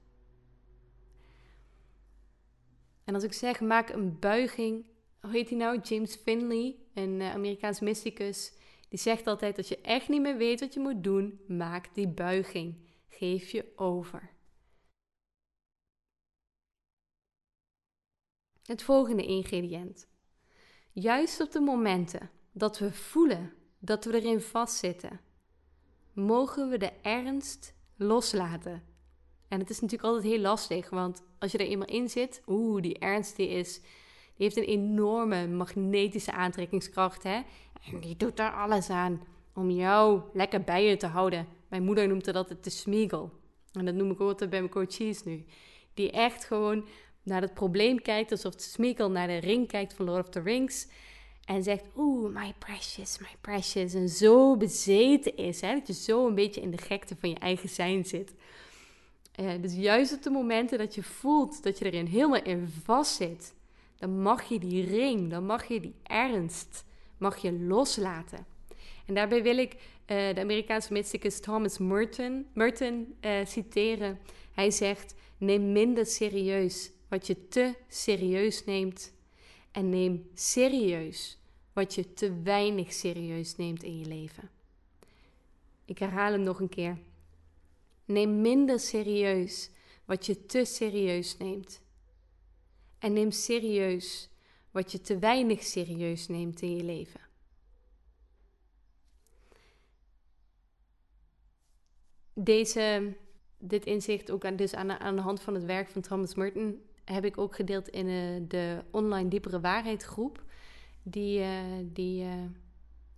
En 3.04 3.14
als 3.14 3.24
ik 3.24 3.32
zeg 3.32 3.60
maak 3.60 3.88
een 3.88 4.18
buiging, 4.18 4.84
hoe 5.20 5.30
heet 5.30 5.48
hij 5.48 5.58
nou? 5.58 5.80
James 5.80 6.14
Finley, 6.14 6.76
een 6.94 7.20
uh, 7.20 7.34
Amerikaans 7.34 7.80
mysticus. 7.80 8.52
Die 8.88 8.98
zegt 8.98 9.26
altijd: 9.26 9.56
als 9.56 9.68
je 9.68 9.80
echt 9.80 10.08
niet 10.08 10.20
meer 10.20 10.36
weet 10.36 10.60
wat 10.60 10.74
je 10.74 10.80
moet 10.80 11.04
doen, 11.04 11.40
maak 11.46 11.94
die 11.94 12.08
buiging. 12.08 12.74
Geef 13.08 13.50
je 13.50 13.72
over. 13.76 14.35
Het 18.66 18.82
volgende 18.82 19.24
ingrediënt. 19.24 20.08
Juist 20.92 21.40
op 21.40 21.50
de 21.50 21.60
momenten 21.60 22.30
dat 22.52 22.78
we 22.78 22.92
voelen 22.92 23.52
dat 23.78 24.04
we 24.04 24.14
erin 24.14 24.40
vastzitten, 24.40 25.20
mogen 26.12 26.68
we 26.68 26.78
de 26.78 26.92
ernst 27.02 27.74
loslaten. 27.96 28.82
En 29.48 29.58
het 29.58 29.70
is 29.70 29.80
natuurlijk 29.80 30.08
altijd 30.08 30.32
heel 30.32 30.42
lastig, 30.42 30.90
want 30.90 31.22
als 31.38 31.52
je 31.52 31.58
er 31.58 31.66
eenmaal 31.66 31.86
in 31.86 32.08
zit, 32.08 32.42
oeh, 32.46 32.82
die 32.82 32.98
ernst 32.98 33.36
die 33.36 33.48
is, 33.48 33.80
die 33.80 34.46
heeft 34.46 34.56
een 34.56 34.64
enorme 34.64 35.46
magnetische 35.48 36.32
aantrekkingskracht, 36.32 37.22
hè? 37.22 37.42
En 37.90 38.00
die 38.00 38.16
doet 38.16 38.36
daar 38.36 38.52
alles 38.52 38.90
aan 38.90 39.22
om 39.54 39.70
jou 39.70 40.20
lekker 40.32 40.62
bij 40.62 40.84
je 40.84 40.96
te 40.96 41.06
houden. 41.06 41.46
Mijn 41.68 41.84
moeder 41.84 42.08
noemt 42.08 42.32
dat 42.32 42.64
de 42.64 42.70
smiegel. 42.70 43.32
En 43.72 43.84
dat 43.84 43.94
noem 43.94 44.10
ik 44.10 44.20
ook 44.20 44.38
bij 44.38 44.48
mijn 44.48 44.68
coaches 44.68 45.24
nu. 45.24 45.44
Die 45.94 46.10
echt 46.10 46.44
gewoon 46.44 46.86
naar 47.26 47.40
het 47.40 47.54
probleem 47.54 48.02
kijkt, 48.02 48.30
alsof 48.30 48.52
smiegel 48.56 49.10
naar 49.10 49.26
de 49.26 49.36
ring 49.36 49.68
kijkt 49.68 49.94
van 49.94 50.04
Lord 50.04 50.26
of 50.26 50.30
the 50.30 50.40
Rings. 50.40 50.86
En 51.44 51.62
zegt, 51.62 51.84
oeh, 51.96 52.34
my 52.34 52.54
precious, 52.58 53.18
my 53.18 53.36
precious. 53.40 53.94
En 53.94 54.08
zo 54.08 54.56
bezeten 54.56 55.36
is, 55.36 55.60
hè? 55.60 55.74
dat 55.74 55.86
je 55.86 55.92
zo 55.92 56.26
een 56.26 56.34
beetje 56.34 56.60
in 56.60 56.70
de 56.70 56.78
gekte 56.78 57.16
van 57.20 57.28
je 57.28 57.38
eigen 57.38 57.68
zijn 57.68 58.04
zit. 58.04 58.34
Uh, 59.40 59.50
dus 59.60 59.74
juist 59.74 60.12
op 60.12 60.22
de 60.22 60.30
momenten 60.30 60.78
dat 60.78 60.94
je 60.94 61.02
voelt 61.02 61.62
dat 61.62 61.78
je 61.78 61.84
erin 61.84 62.06
helemaal 62.06 62.42
in 62.42 62.68
vast 62.84 63.16
zit, 63.16 63.54
dan 63.98 64.22
mag 64.22 64.48
je 64.48 64.58
die 64.58 64.84
ring, 64.84 65.30
dan 65.30 65.46
mag 65.46 65.68
je 65.68 65.80
die 65.80 65.94
ernst, 66.02 66.84
mag 67.18 67.36
je 67.36 67.52
loslaten. 67.52 68.46
En 69.06 69.14
daarbij 69.14 69.42
wil 69.42 69.58
ik 69.58 69.72
uh, 69.72 69.78
de 70.06 70.40
Amerikaanse 70.40 70.92
mysticus 70.92 71.40
Thomas 71.40 71.78
Merton, 71.78 72.46
Merton 72.54 73.14
uh, 73.20 73.30
citeren. 73.44 74.18
Hij 74.54 74.70
zegt: 74.70 75.14
Neem 75.38 75.72
minder 75.72 76.06
serieus 76.06 76.90
wat 77.08 77.26
je 77.26 77.48
te 77.48 77.74
serieus 77.88 78.64
neemt. 78.64 79.12
En 79.70 79.88
neem 79.88 80.30
serieus 80.34 81.38
wat 81.72 81.94
je 81.94 82.12
te 82.12 82.42
weinig 82.42 82.92
serieus 82.92 83.56
neemt 83.56 83.82
in 83.82 83.98
je 83.98 84.06
leven. 84.06 84.50
Ik 85.84 85.98
herhaal 85.98 86.32
hem 86.32 86.42
nog 86.42 86.60
een 86.60 86.68
keer. 86.68 86.98
Neem 88.04 88.40
minder 88.40 88.80
serieus 88.80 89.70
wat 90.04 90.26
je 90.26 90.46
te 90.46 90.64
serieus 90.64 91.36
neemt. 91.36 91.80
En 92.98 93.12
neem 93.12 93.30
serieus 93.30 94.28
wat 94.70 94.92
je 94.92 95.00
te 95.00 95.18
weinig 95.18 95.62
serieus 95.62 96.28
neemt 96.28 96.62
in 96.62 96.76
je 96.76 96.82
leven. 96.82 97.20
Deze, 102.32 103.16
dit 103.58 103.84
inzicht 103.84 104.30
ook 104.30 104.44
aan, 104.44 104.56
dus 104.56 104.74
aan, 104.74 104.90
aan 104.90 105.16
de 105.16 105.22
hand 105.22 105.40
van 105.40 105.54
het 105.54 105.64
werk 105.64 105.88
van 105.88 106.02
Thomas 106.02 106.34
Merton 106.34 106.85
heb 107.12 107.24
ik 107.24 107.38
ook 107.38 107.54
gedeeld 107.54 107.88
in 107.88 108.06
uh, 108.06 108.40
de 108.48 108.84
online 108.90 109.28
diepere 109.28 109.60
waarheid 109.60 110.02
groep. 110.02 110.44
Die, 111.02 111.40
uh, 111.40 111.48
die 111.82 112.24
uh, 112.24 112.32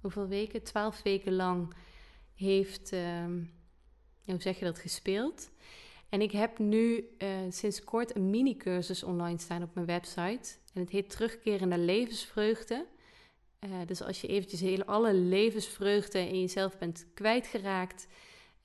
hoeveel 0.00 0.28
weken? 0.28 0.62
Twaalf 0.62 1.02
weken 1.02 1.33
lang 1.35 1.75
heeft 2.35 2.92
ehm, 2.92 3.42
hoe 4.25 4.40
zeg 4.40 4.59
je 4.59 4.64
dat, 4.64 4.78
gespeeld. 4.78 5.50
En 6.09 6.21
ik 6.21 6.33
heb 6.33 6.59
nu 6.59 7.04
sinds 7.49 7.85
kort 7.85 8.16
een 8.16 8.30
mini-cursus 8.30 9.02
online 9.02 9.38
staan 9.38 9.62
op 9.62 9.75
mijn 9.75 9.87
website. 9.87 10.57
En 10.75 10.80
het 10.80 10.90
heet 10.90 11.11
Terugkerende 11.11 11.78
Levensvreugde. 11.78 12.87
Uh, 13.61 13.71
dus 13.87 14.02
als 14.02 14.21
je 14.21 14.26
eventjes 14.26 14.61
hele, 14.61 14.87
alle 14.87 15.14
levensvreugde 15.14 16.18
in 16.18 16.40
jezelf 16.40 16.78
bent 16.78 17.07
kwijtgeraakt... 17.14 18.07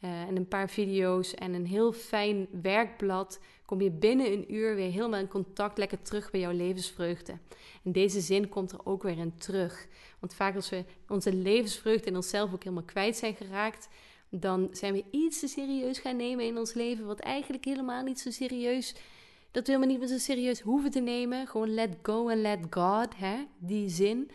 Uh, 0.03 0.21
en 0.21 0.35
een 0.35 0.47
paar 0.47 0.69
video's 0.69 1.33
en 1.33 1.53
een 1.53 1.65
heel 1.65 1.93
fijn 1.93 2.47
werkblad... 2.61 3.39
kom 3.65 3.81
je 3.81 3.91
binnen 3.91 4.31
een 4.31 4.53
uur 4.53 4.75
weer 4.75 4.91
helemaal 4.91 5.19
in 5.19 5.27
contact, 5.27 5.77
lekker 5.77 6.01
terug 6.01 6.31
bij 6.31 6.39
jouw 6.39 6.51
levensvreugde. 6.51 7.37
En 7.83 7.91
deze 7.91 8.21
zin 8.21 8.49
komt 8.49 8.71
er 8.71 8.85
ook 8.85 9.03
weer 9.03 9.17
in 9.17 9.37
terug. 9.37 9.87
Want 10.19 10.33
vaak 10.33 10.55
als 10.55 10.69
we 10.69 10.83
onze 11.07 11.33
levensvreugde 11.33 12.09
in 12.09 12.15
onszelf 12.15 12.53
ook 12.53 12.63
helemaal 12.63 12.85
kwijt 12.85 13.15
zijn 13.15 13.35
geraakt 13.35 13.87
dan 14.39 14.67
zijn 14.71 14.93
we 14.93 15.03
iets 15.11 15.39
te 15.39 15.47
serieus 15.47 15.99
gaan 15.99 16.15
nemen 16.15 16.45
in 16.45 16.57
ons 16.57 16.73
leven, 16.73 17.05
wat 17.05 17.19
eigenlijk 17.19 17.65
helemaal 17.65 18.03
niet 18.03 18.19
zo 18.19 18.31
serieus, 18.31 18.95
dat 19.51 19.65
we 19.65 19.71
helemaal 19.73 19.91
niet 19.91 19.99
meer 19.99 20.17
zo 20.17 20.17
serieus 20.17 20.61
hoeven 20.61 20.91
te 20.91 20.99
nemen. 20.99 21.47
Gewoon 21.47 21.73
let 21.73 21.95
go 22.01 22.29
and 22.29 22.39
let 22.39 22.59
God, 22.69 23.15
hè? 23.15 23.45
die 23.57 23.89
zin. 23.89 24.29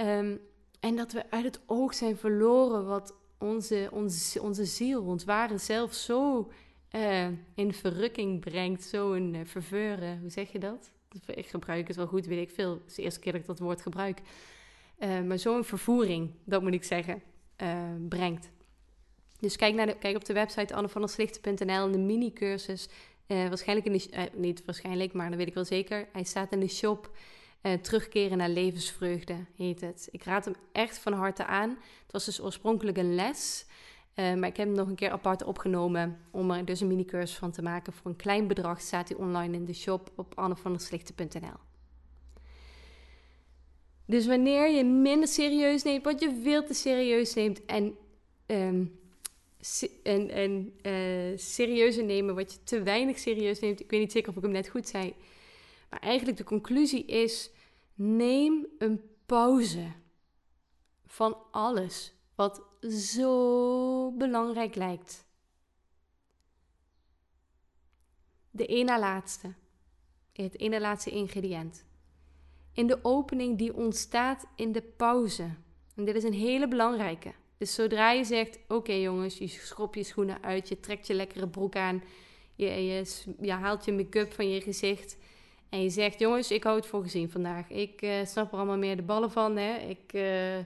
Um, 0.00 0.40
en 0.80 0.96
dat 0.96 1.12
we 1.12 1.30
uit 1.30 1.44
het 1.44 1.60
oog 1.66 1.94
zijn 1.94 2.16
verloren 2.16 2.86
wat 2.86 3.14
onze, 3.38 3.88
onze, 3.92 4.42
onze 4.42 4.64
ziel, 4.64 5.02
ons 5.02 5.24
ware 5.24 5.58
zelf 5.58 5.94
zo 5.94 6.50
uh, 6.90 7.26
in 7.54 7.72
verrukking 7.72 8.40
brengt, 8.40 8.82
zo 8.82 9.12
in 9.12 9.34
uh, 9.34 9.40
verveuren. 9.44 10.20
Hoe 10.20 10.30
zeg 10.30 10.52
je 10.52 10.58
dat? 10.58 10.90
Ik 11.26 11.46
gebruik 11.46 11.88
het 11.88 11.96
wel 11.96 12.06
goed, 12.06 12.26
weet 12.26 12.48
ik 12.48 12.54
veel. 12.54 12.70
Het 12.70 12.82
is 12.86 12.94
de 12.94 13.02
eerste 13.02 13.20
keer 13.20 13.32
dat 13.32 13.40
ik 13.40 13.46
dat 13.46 13.58
woord 13.58 13.80
gebruik. 13.80 14.20
Uh, 14.98 15.20
maar 15.20 15.38
zo'n 15.38 15.64
vervoering, 15.64 16.30
dat 16.44 16.62
moet 16.62 16.74
ik 16.74 16.84
zeggen, 16.84 17.22
brengt. 18.08 18.50
Dus 19.40 19.56
kijk, 19.56 19.74
naar 19.74 19.86
de, 19.86 19.96
kijk 19.98 20.16
op 20.16 20.24
de 20.24 20.32
website 20.32 20.74
annevanderslichten.nl 20.74 21.84
en 21.84 21.92
de 21.92 21.98
mini-cursus. 21.98 22.88
Uh, 23.26 23.48
waarschijnlijk 23.48 23.86
in 23.86 23.92
de, 23.92 24.16
uh, 24.16 24.40
niet 24.40 24.64
waarschijnlijk, 24.64 25.12
maar 25.12 25.28
dat 25.28 25.38
weet 25.38 25.46
ik 25.46 25.54
wel 25.54 25.64
zeker. 25.64 26.08
Hij 26.12 26.24
staat 26.24 26.52
in 26.52 26.60
de 26.60 26.68
shop 26.68 27.10
terugkeren 27.82 28.38
naar 28.38 28.48
levensvreugde 28.48 29.36
heet 29.56 29.80
het. 29.80 30.08
Ik 30.10 30.22
raad 30.22 30.44
hem 30.44 30.54
echt 30.72 30.98
van 30.98 31.12
harte 31.12 31.46
aan. 31.46 31.68
Het 32.02 32.12
was 32.12 32.24
dus 32.24 32.40
oorspronkelijk 32.40 32.96
een 32.96 33.14
les. 33.14 33.66
maar 34.14 34.46
ik 34.46 34.56
heb 34.56 34.66
hem 34.66 34.76
nog 34.76 34.88
een 34.88 34.94
keer 34.94 35.10
apart 35.10 35.44
opgenomen 35.44 36.18
om 36.30 36.50
er 36.50 36.64
dus 36.64 36.80
een 36.80 36.86
mini-cursus 36.86 37.36
van 37.36 37.50
te 37.50 37.62
maken. 37.62 37.92
Voor 37.92 38.10
een 38.10 38.16
klein 38.16 38.46
bedrag 38.46 38.80
staat 38.80 39.08
hij 39.08 39.18
online 39.18 39.56
in 39.56 39.64
de 39.64 39.74
shop 39.74 40.10
op 40.16 40.32
annevanderslichten.nl. 40.34 41.58
Dus 44.06 44.26
wanneer 44.26 44.70
je 44.70 44.84
minder 44.84 45.28
serieus 45.28 45.82
neemt, 45.82 46.04
wat 46.04 46.20
je 46.20 46.40
veel 46.42 46.64
te 46.64 46.74
serieus 46.74 47.34
neemt 47.34 47.64
en, 47.64 47.96
um, 48.46 48.98
en, 50.02 50.30
en 50.30 50.72
uh, 50.82 51.38
serieuzer 51.38 52.04
nemen 52.04 52.34
wat 52.34 52.52
je 52.52 52.58
te 52.64 52.82
weinig 52.82 53.18
serieus 53.18 53.60
neemt. 53.60 53.80
Ik 53.80 53.90
weet 53.90 54.00
niet 54.00 54.12
zeker 54.12 54.30
of 54.30 54.36
ik 54.36 54.42
hem 54.42 54.52
net 54.52 54.68
goed 54.68 54.88
zei. 54.88 55.14
Maar 55.94 56.02
eigenlijk 56.02 56.38
de 56.38 56.44
conclusie 56.44 57.04
is: 57.04 57.50
neem 57.94 58.66
een 58.78 59.00
pauze 59.26 59.92
van 61.06 61.36
alles 61.50 62.14
wat 62.34 62.62
zo 62.90 64.12
belangrijk 64.12 64.74
lijkt. 64.74 65.26
De 68.50 68.66
ene 68.66 68.98
laatste. 68.98 69.54
Het 70.32 70.58
ene 70.58 70.80
laatste 70.80 71.10
ingrediënt 71.10 71.84
in 72.72 72.86
de 72.86 72.98
opening 73.02 73.58
die 73.58 73.74
ontstaat 73.74 74.46
in 74.56 74.72
de 74.72 74.82
pauze. 74.82 75.54
En 75.96 76.04
dit 76.04 76.14
is 76.14 76.24
een 76.24 76.32
hele 76.32 76.68
belangrijke. 76.68 77.32
Dus 77.58 77.74
zodra 77.74 78.10
je 78.10 78.24
zegt: 78.24 78.58
Oké 78.68 78.92
jongens, 78.92 79.38
je 79.38 79.48
schropt 79.48 79.94
je 79.94 80.02
schoenen 80.02 80.42
uit, 80.42 80.68
je 80.68 80.80
trekt 80.80 81.06
je 81.06 81.14
lekkere 81.14 81.48
broek 81.48 81.76
aan, 81.76 82.02
je, 82.54 83.04
je 83.40 83.52
haalt 83.52 83.84
je 83.84 83.92
make-up 83.92 84.32
van 84.32 84.48
je 84.48 84.60
gezicht. 84.60 85.16
En 85.68 85.82
je 85.82 85.90
zegt: 85.90 86.18
Jongens, 86.18 86.50
ik 86.50 86.64
hou 86.64 86.76
het 86.76 86.86
voor 86.86 87.02
gezien 87.02 87.30
vandaag. 87.30 87.70
Ik 87.70 88.02
uh, 88.02 88.24
snap 88.24 88.52
er 88.52 88.58
allemaal 88.58 88.76
meer 88.76 88.96
de 88.96 89.02
ballen 89.02 89.30
van. 89.30 89.56
Hè? 89.56 89.76
Ik, 89.76 90.12
uh, 90.12 90.56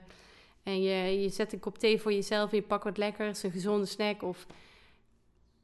en 0.63 0.81
je, 0.81 1.21
je 1.21 1.29
zet 1.29 1.53
een 1.53 1.59
kop 1.59 1.77
thee 1.77 2.01
voor 2.01 2.13
jezelf 2.13 2.51
en 2.51 2.57
je 2.57 2.63
pakt 2.63 2.83
wat 2.83 2.97
lekkers, 2.97 3.43
een 3.43 3.51
gezonde 3.51 3.85
snack. 3.85 4.23
Of 4.23 4.45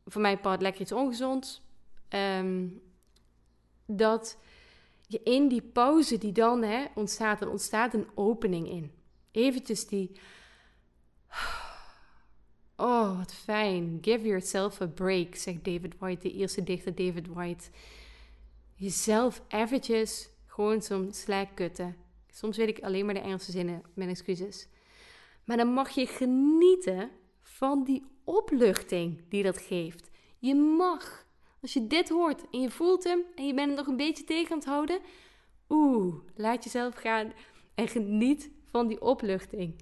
voor 0.05 0.21
mij 0.21 0.37
part 0.37 0.61
lekker 0.61 0.81
iets 0.81 0.91
ongezonds. 0.91 1.61
Um, 2.09 2.81
dat 3.85 4.37
je 5.07 5.21
in 5.23 5.47
die 5.47 5.61
pauze 5.61 6.17
die 6.17 6.31
dan 6.31 6.61
hè, 6.61 6.85
ontstaat, 6.95 7.41
er 7.41 7.49
ontstaat 7.49 7.93
een 7.93 8.07
opening 8.15 8.69
in. 8.69 8.91
Eventjes 9.31 9.87
die. 9.87 10.11
Oh, 12.77 13.17
wat 13.17 13.33
fijn. 13.33 13.97
Give 14.01 14.27
yourself 14.27 14.81
a 14.81 14.87
break, 14.87 15.35
zegt 15.35 15.63
David 15.63 15.97
White, 15.97 16.27
de 16.27 16.33
eerste 16.33 16.63
dichter 16.63 16.95
David 16.95 17.27
White. 17.27 17.69
Jezelf 18.77 19.41
eventjes 19.47 20.29
gewoon 20.45 20.81
zo'n 20.81 21.13
slack 21.13 21.47
kutten. 21.53 21.95
Soms 22.29 22.57
weet 22.57 22.67
ik 22.67 22.83
alleen 22.83 23.05
maar 23.05 23.13
de 23.13 23.19
Engelse 23.19 23.51
zinnen, 23.51 23.81
mijn 23.93 24.09
excuses. 24.09 24.67
Maar 25.43 25.57
dan 25.57 25.73
mag 25.73 25.89
je 25.89 26.05
genieten 26.05 27.09
van 27.41 27.83
die 27.83 28.03
opluchting 28.23 29.23
die 29.29 29.43
dat 29.43 29.57
geeft. 29.57 30.09
Je 30.39 30.55
mag 30.55 31.25
als 31.61 31.73
je 31.73 31.87
dit 31.87 32.09
hoort 32.09 32.49
en 32.51 32.61
je 32.61 32.71
voelt 32.71 33.03
hem 33.03 33.23
en 33.35 33.47
je 33.47 33.53
bent 33.53 33.67
het 33.67 33.77
nog 33.77 33.87
een 33.87 33.97
beetje 33.97 34.23
tegen 34.23 34.51
aan 34.51 34.57
het 34.57 34.67
houden, 34.67 34.99
oeh, 35.69 36.15
laat 36.35 36.63
jezelf 36.63 36.95
gaan 36.95 37.33
en 37.75 37.87
geniet 37.87 38.49
van 38.65 38.87
die 38.87 39.01
opluchting. 39.01 39.75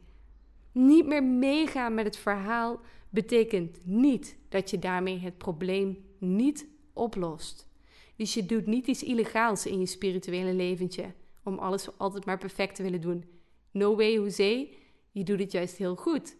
Niet 0.71 1.05
meer 1.05 1.23
meegaan 1.23 1.93
met 1.93 2.05
het 2.05 2.17
verhaal 2.17 2.79
betekent 3.09 3.79
niet 3.85 4.37
dat 4.49 4.69
je 4.69 4.79
daarmee 4.79 5.19
het 5.19 5.37
probleem 5.37 6.05
niet 6.17 6.67
oplost. 6.93 7.71
Dus 8.15 8.33
je 8.33 8.45
doet 8.45 8.65
niet 8.65 8.87
iets 8.87 9.03
illegaals 9.03 9.65
in 9.65 9.79
je 9.79 9.85
spirituele 9.85 10.53
leventje 10.53 11.13
om 11.43 11.59
alles 11.59 11.97
altijd 11.97 12.25
maar 12.25 12.37
perfect 12.37 12.75
te 12.75 12.83
willen 12.83 13.01
doen. 13.01 13.25
No 13.71 13.95
way, 13.95 14.13
Jose, 14.13 14.69
je 15.11 15.23
doet 15.23 15.39
het 15.39 15.51
juist 15.51 15.77
heel 15.77 15.95
goed. 15.95 16.35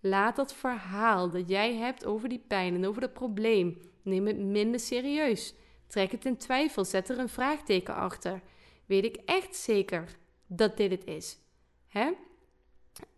Laat 0.00 0.36
dat 0.36 0.54
verhaal 0.54 1.30
dat 1.30 1.48
jij 1.48 1.74
hebt 1.74 2.04
over 2.04 2.28
die 2.28 2.44
pijn 2.46 2.74
en 2.74 2.86
over 2.86 3.00
dat 3.00 3.12
probleem 3.12 3.78
Neem 4.06 4.26
het 4.26 4.38
minder 4.38 4.80
serieus. 4.80 5.54
Trek 5.86 6.10
het 6.10 6.24
in 6.24 6.36
twijfel. 6.36 6.84
Zet 6.84 7.08
er 7.08 7.18
een 7.18 7.28
vraagteken 7.28 7.94
achter. 7.94 8.42
Weet 8.86 9.04
ik 9.04 9.16
echt 9.16 9.56
zeker 9.56 10.16
dat 10.46 10.76
dit 10.76 10.90
het 10.90 11.04
is? 11.04 11.38
Hè? 11.88 12.12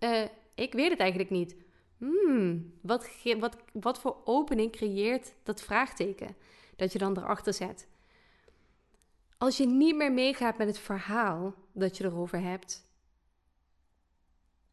Uh, 0.01 0.25
ik 0.55 0.73
weet 0.73 0.91
het 0.91 1.01
eigenlijk 1.01 1.31
niet. 1.31 1.57
Hmm, 1.99 2.73
wat, 2.81 3.09
wat, 3.39 3.57
wat 3.73 4.01
voor 4.01 4.17
opening 4.25 4.73
creëert 4.73 5.35
dat 5.43 5.63
vraagteken 5.63 6.37
dat 6.77 6.93
je 6.93 6.99
dan 6.99 7.19
erachter 7.19 7.55
zet? 7.55 7.89
Als 9.39 9.57
je 9.57 9.67
niet 9.67 9.97
meer 9.97 10.13
meegaat 10.13 10.59
met 10.59 10.67
het 10.67 10.79
verhaal 10.79 11.55
dat 11.73 11.97
je 11.97 12.05
erover 12.05 12.41
hebt, 12.41 12.87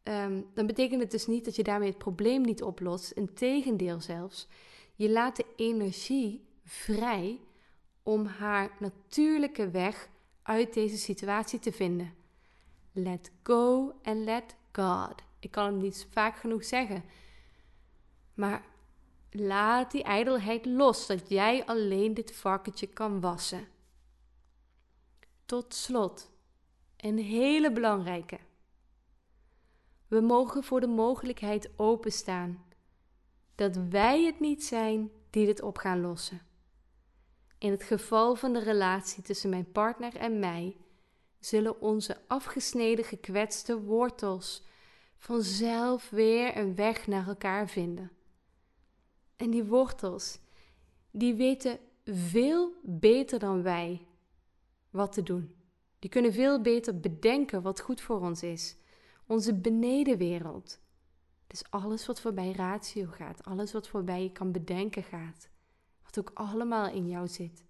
um, 0.03 0.45
dan 0.53 0.67
betekent 0.67 1.01
het 1.01 1.11
dus 1.11 1.27
niet 1.27 1.45
dat 1.45 1.55
je 1.55 1.63
daarmee 1.63 1.89
het 1.89 1.97
probleem 1.97 2.41
niet 2.41 2.63
oplost. 2.63 3.11
Integendeel 3.11 4.01
zelfs. 4.01 4.47
Je 4.95 5.09
laat 5.09 5.35
de 5.35 5.45
energie 5.55 6.47
vrij 6.63 7.39
om 8.03 8.25
haar 8.25 8.71
natuurlijke 8.79 9.69
weg 9.69 10.09
uit 10.41 10.73
deze 10.73 10.97
situatie 10.97 11.59
te 11.59 11.71
vinden. 11.71 12.13
Let 12.91 13.31
go 13.43 13.93
and 14.03 14.17
let 14.17 14.55
God. 14.71 15.21
Ik 15.39 15.51
kan 15.51 15.65
het 15.65 15.81
niet 15.81 16.07
vaak 16.11 16.37
genoeg 16.37 16.65
zeggen. 16.65 17.03
Maar 18.33 18.65
laat 19.31 19.91
die 19.91 20.03
ijdelheid 20.03 20.65
los, 20.65 21.07
dat 21.07 21.29
jij 21.29 21.65
alleen 21.65 22.13
dit 22.13 22.35
varkentje 22.35 22.87
kan 22.87 23.21
wassen. 23.21 23.67
Tot 25.45 25.73
slot, 25.73 26.31
een 26.97 27.17
hele 27.17 27.71
belangrijke. 27.71 28.39
We 30.07 30.21
mogen 30.21 30.63
voor 30.63 30.79
de 30.79 30.87
mogelijkheid 30.87 31.69
openstaan 31.75 32.65
dat 33.55 33.75
wij 33.89 34.23
het 34.23 34.39
niet 34.39 34.63
zijn 34.63 35.11
die 35.29 35.45
dit 35.45 35.61
op 35.61 35.77
gaan 35.77 36.01
lossen. 36.01 36.41
In 37.57 37.71
het 37.71 37.83
geval 37.83 38.35
van 38.35 38.53
de 38.53 38.59
relatie 38.59 39.23
tussen 39.23 39.49
mijn 39.49 39.71
partner 39.71 40.15
en 40.15 40.39
mij, 40.39 40.77
zullen 41.39 41.81
onze 41.81 42.17
afgesneden 42.27 43.05
gekwetste 43.05 43.81
wortels 43.81 44.63
vanzelf 45.17 46.09
weer 46.09 46.57
een 46.57 46.75
weg 46.75 47.07
naar 47.07 47.27
elkaar 47.27 47.69
vinden. 47.69 48.11
En 49.35 49.49
die 49.49 49.63
wortels, 49.63 50.39
die 51.11 51.33
weten 51.33 51.79
veel 52.03 52.73
beter 52.83 53.39
dan 53.39 53.63
wij 53.63 54.07
wat 54.95 55.11
te 55.11 55.23
doen. 55.23 55.55
Die 55.99 56.09
kunnen 56.09 56.33
veel 56.33 56.61
beter 56.61 56.99
bedenken 56.99 57.61
wat 57.61 57.79
goed 57.79 58.01
voor 58.01 58.19
ons 58.19 58.43
is. 58.43 58.75
Onze 59.27 59.53
benedenwereld, 59.53 60.79
dus 61.47 61.63
alles 61.69 62.05
wat 62.05 62.21
voorbij 62.21 62.51
ratio 62.51 63.05
gaat, 63.07 63.43
alles 63.43 63.71
wat 63.71 63.87
voorbij 63.87 64.23
je 64.23 64.31
kan 64.31 64.51
bedenken 64.51 65.03
gaat, 65.03 65.49
wat 66.03 66.19
ook 66.19 66.31
allemaal 66.33 66.89
in 66.89 67.07
jou 67.07 67.27
zit. 67.27 67.63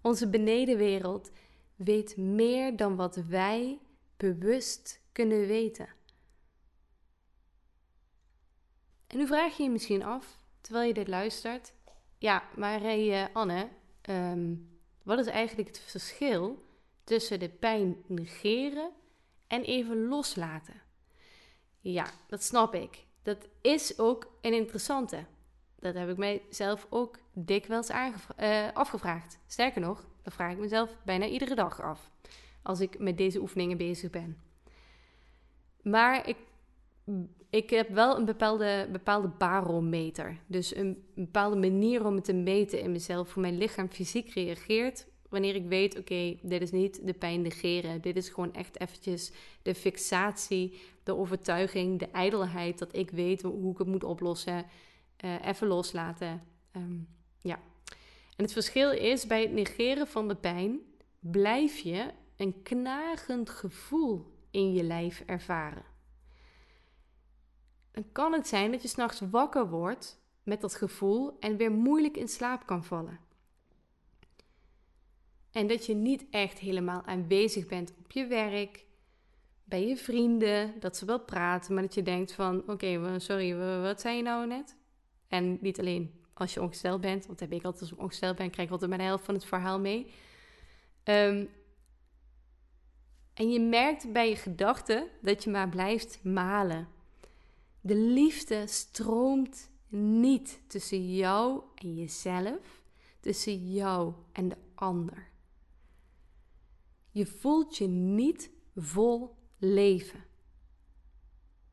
Onze 0.00 0.28
benedenwereld 0.28 1.30
weet 1.76 2.16
meer 2.16 2.76
dan 2.76 2.96
wat 2.96 3.16
wij 3.16 3.78
bewust 4.16 5.00
kunnen 5.12 5.46
weten. 5.46 5.88
En 9.06 9.16
nu 9.16 9.26
vraag 9.26 9.56
je 9.56 9.62
je 9.62 9.70
misschien 9.70 10.02
af, 10.02 10.38
terwijl 10.60 10.86
je 10.86 10.94
dit 10.94 11.08
luistert, 11.08 11.72
ja, 12.18 12.48
maar 12.56 12.80
hey, 12.80 13.22
uh, 13.22 13.34
Anne, 13.34 13.68
ehm, 14.00 14.54
wat 15.08 15.18
is 15.18 15.26
eigenlijk 15.26 15.68
het 15.68 15.78
verschil 15.78 16.64
tussen 17.04 17.38
de 17.38 17.48
pijn 17.48 17.96
negeren 18.06 18.90
en 19.46 19.62
even 19.62 20.08
loslaten? 20.08 20.74
Ja, 21.80 22.06
dat 22.26 22.42
snap 22.42 22.74
ik. 22.74 23.04
Dat 23.22 23.48
is 23.60 23.98
ook 23.98 24.30
een 24.40 24.52
interessante. 24.52 25.24
Dat 25.78 25.94
heb 25.94 26.08
ik 26.08 26.16
mijzelf 26.16 26.86
ook 26.90 27.18
dikwijls 27.32 27.90
uh, 27.90 28.72
afgevraagd. 28.72 29.38
Sterker 29.46 29.80
nog, 29.80 30.06
dat 30.22 30.32
vraag 30.32 30.52
ik 30.52 30.58
mezelf 30.58 30.96
bijna 31.04 31.26
iedere 31.26 31.54
dag 31.54 31.82
af. 31.82 32.10
Als 32.62 32.80
ik 32.80 32.98
met 32.98 33.16
deze 33.16 33.40
oefeningen 33.40 33.76
bezig 33.76 34.10
ben. 34.10 34.42
Maar 35.82 36.28
ik, 36.28 36.36
ik 37.50 37.70
heb 37.70 37.88
wel 37.88 38.18
een 38.18 38.24
bepaalde, 38.24 38.88
bepaalde 38.92 39.28
barometer. 39.28 40.38
Dus 40.46 40.76
een 40.76 41.04
bepaalde 41.14 41.56
manier 41.56 42.06
om 42.06 42.14
het 42.14 42.24
te 42.24 42.32
meten 42.32 42.80
in 42.80 42.92
mezelf. 42.92 43.34
Hoe 43.34 43.42
mijn 43.42 43.58
lichaam 43.58 43.90
fysiek 43.90 44.30
reageert 44.30 45.06
wanneer 45.28 45.54
ik 45.54 45.66
weet, 45.66 45.98
oké, 45.98 46.36
dit 46.42 46.62
is 46.62 46.70
niet 46.70 47.06
de 47.06 47.12
pijn 47.12 47.42
negeren. 47.42 48.00
Dit 48.00 48.16
is 48.16 48.28
gewoon 48.28 48.54
echt 48.54 48.80
eventjes 48.80 49.32
de 49.62 49.74
fixatie, 49.74 50.78
de 51.02 51.16
overtuiging, 51.16 51.98
de 51.98 52.08
ijdelheid 52.08 52.78
dat 52.78 52.96
ik 52.96 53.10
weet 53.10 53.42
hoe 53.42 53.72
ik 53.72 53.78
het 53.78 53.86
moet 53.86 54.04
oplossen. 54.04 54.66
Uh, 55.24 55.46
even 55.46 55.66
loslaten. 55.66 56.42
Ehm, 56.72 56.98
ja. 57.40 57.60
En 58.36 58.44
het 58.44 58.52
verschil 58.52 58.90
is, 58.90 59.26
bij 59.26 59.42
het 59.42 59.52
negeren 59.52 60.06
van 60.06 60.28
de 60.28 60.36
pijn 60.36 60.80
blijf 61.20 61.78
je 61.78 62.10
een 62.36 62.62
knagend 62.62 63.50
gevoel 63.50 64.26
in 64.50 64.72
je 64.72 64.82
lijf 64.82 65.22
ervaren. 65.26 65.82
Dan 67.98 68.12
kan 68.12 68.32
het 68.32 68.48
zijn 68.48 68.70
dat 68.70 68.82
je 68.82 68.88
s'nachts 68.88 69.20
wakker 69.30 69.68
wordt 69.68 70.20
met 70.42 70.60
dat 70.60 70.74
gevoel 70.74 71.36
en 71.40 71.56
weer 71.56 71.72
moeilijk 71.72 72.16
in 72.16 72.28
slaap 72.28 72.66
kan 72.66 72.84
vallen. 72.84 73.20
En 75.52 75.66
dat 75.66 75.86
je 75.86 75.94
niet 75.94 76.26
echt 76.30 76.58
helemaal 76.58 77.04
aanwezig 77.04 77.66
bent 77.66 77.94
op 77.98 78.10
je 78.10 78.26
werk, 78.26 78.84
bij 79.64 79.86
je 79.86 79.96
vrienden, 79.96 80.80
dat 80.80 80.96
ze 80.96 81.04
wel 81.04 81.20
praten, 81.20 81.74
maar 81.74 81.82
dat 81.82 81.94
je 81.94 82.02
denkt 82.02 82.32
van, 82.32 82.62
oké, 82.68 83.18
sorry, 83.20 83.56
wat 83.82 84.00
zei 84.00 84.16
je 84.16 84.22
nou 84.22 84.46
net? 84.46 84.76
En 85.28 85.58
niet 85.60 85.78
alleen 85.78 86.24
als 86.34 86.54
je 86.54 86.62
ongesteld 86.62 87.00
bent, 87.00 87.26
want 87.26 87.40
heb 87.40 87.52
ik 87.52 87.64
altijd 87.64 87.82
als 87.82 87.92
ik 87.92 88.00
ongesteld 88.00 88.36
ben, 88.36 88.50
krijg 88.50 88.66
ik 88.66 88.72
altijd 88.72 88.90
maar 88.90 88.98
de 88.98 89.04
helft 89.04 89.24
van 89.24 89.34
het 89.34 89.44
verhaal 89.44 89.80
mee. 89.80 90.12
Ehm, 91.02 91.44
en 93.34 93.50
je 93.50 93.60
merkt 93.60 94.12
bij 94.12 94.28
je 94.28 94.36
gedachten 94.36 95.08
dat 95.22 95.44
je 95.44 95.50
maar 95.50 95.68
blijft 95.68 96.24
malen. 96.24 96.96
De 97.88 97.96
liefde 97.96 98.66
stroomt 98.66 99.70
niet 99.88 100.60
tussen 100.66 101.14
jou 101.14 101.62
en 101.74 101.94
jezelf, 101.94 102.82
tussen 103.20 103.72
jou 103.72 104.14
en 104.32 104.48
de 104.48 104.56
ander. 104.74 105.28
Je 107.10 107.26
voelt 107.26 107.76
je 107.76 107.86
niet 107.86 108.50
vol 108.74 109.36
leven. 109.58 110.24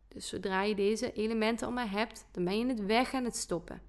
Dus 0.07 0.27
zodra 0.27 0.61
je 0.61 0.75
deze 0.75 1.13
elementen 1.13 1.65
allemaal 1.65 1.87
hebt, 1.87 2.25
dan 2.31 2.43
ben 2.43 2.57
je 2.57 2.65
het 2.65 2.85
weg 2.85 3.13
aan 3.13 3.23
het 3.23 3.35
stoppen. 3.35 3.81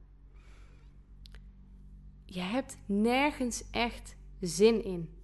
Je 2.25 2.41
hebt 2.41 2.79
nergens 2.87 3.71
echt 3.71 4.17
zin 4.41 4.85
in. 4.85 5.15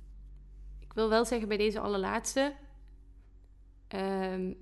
Ik 0.80 0.92
wil 0.92 1.08
wel 1.08 1.24
zeggen 1.24 1.48
bij 1.48 1.56
deze 1.56 1.80
allerlaatste 1.80 2.54
um, 3.88 4.56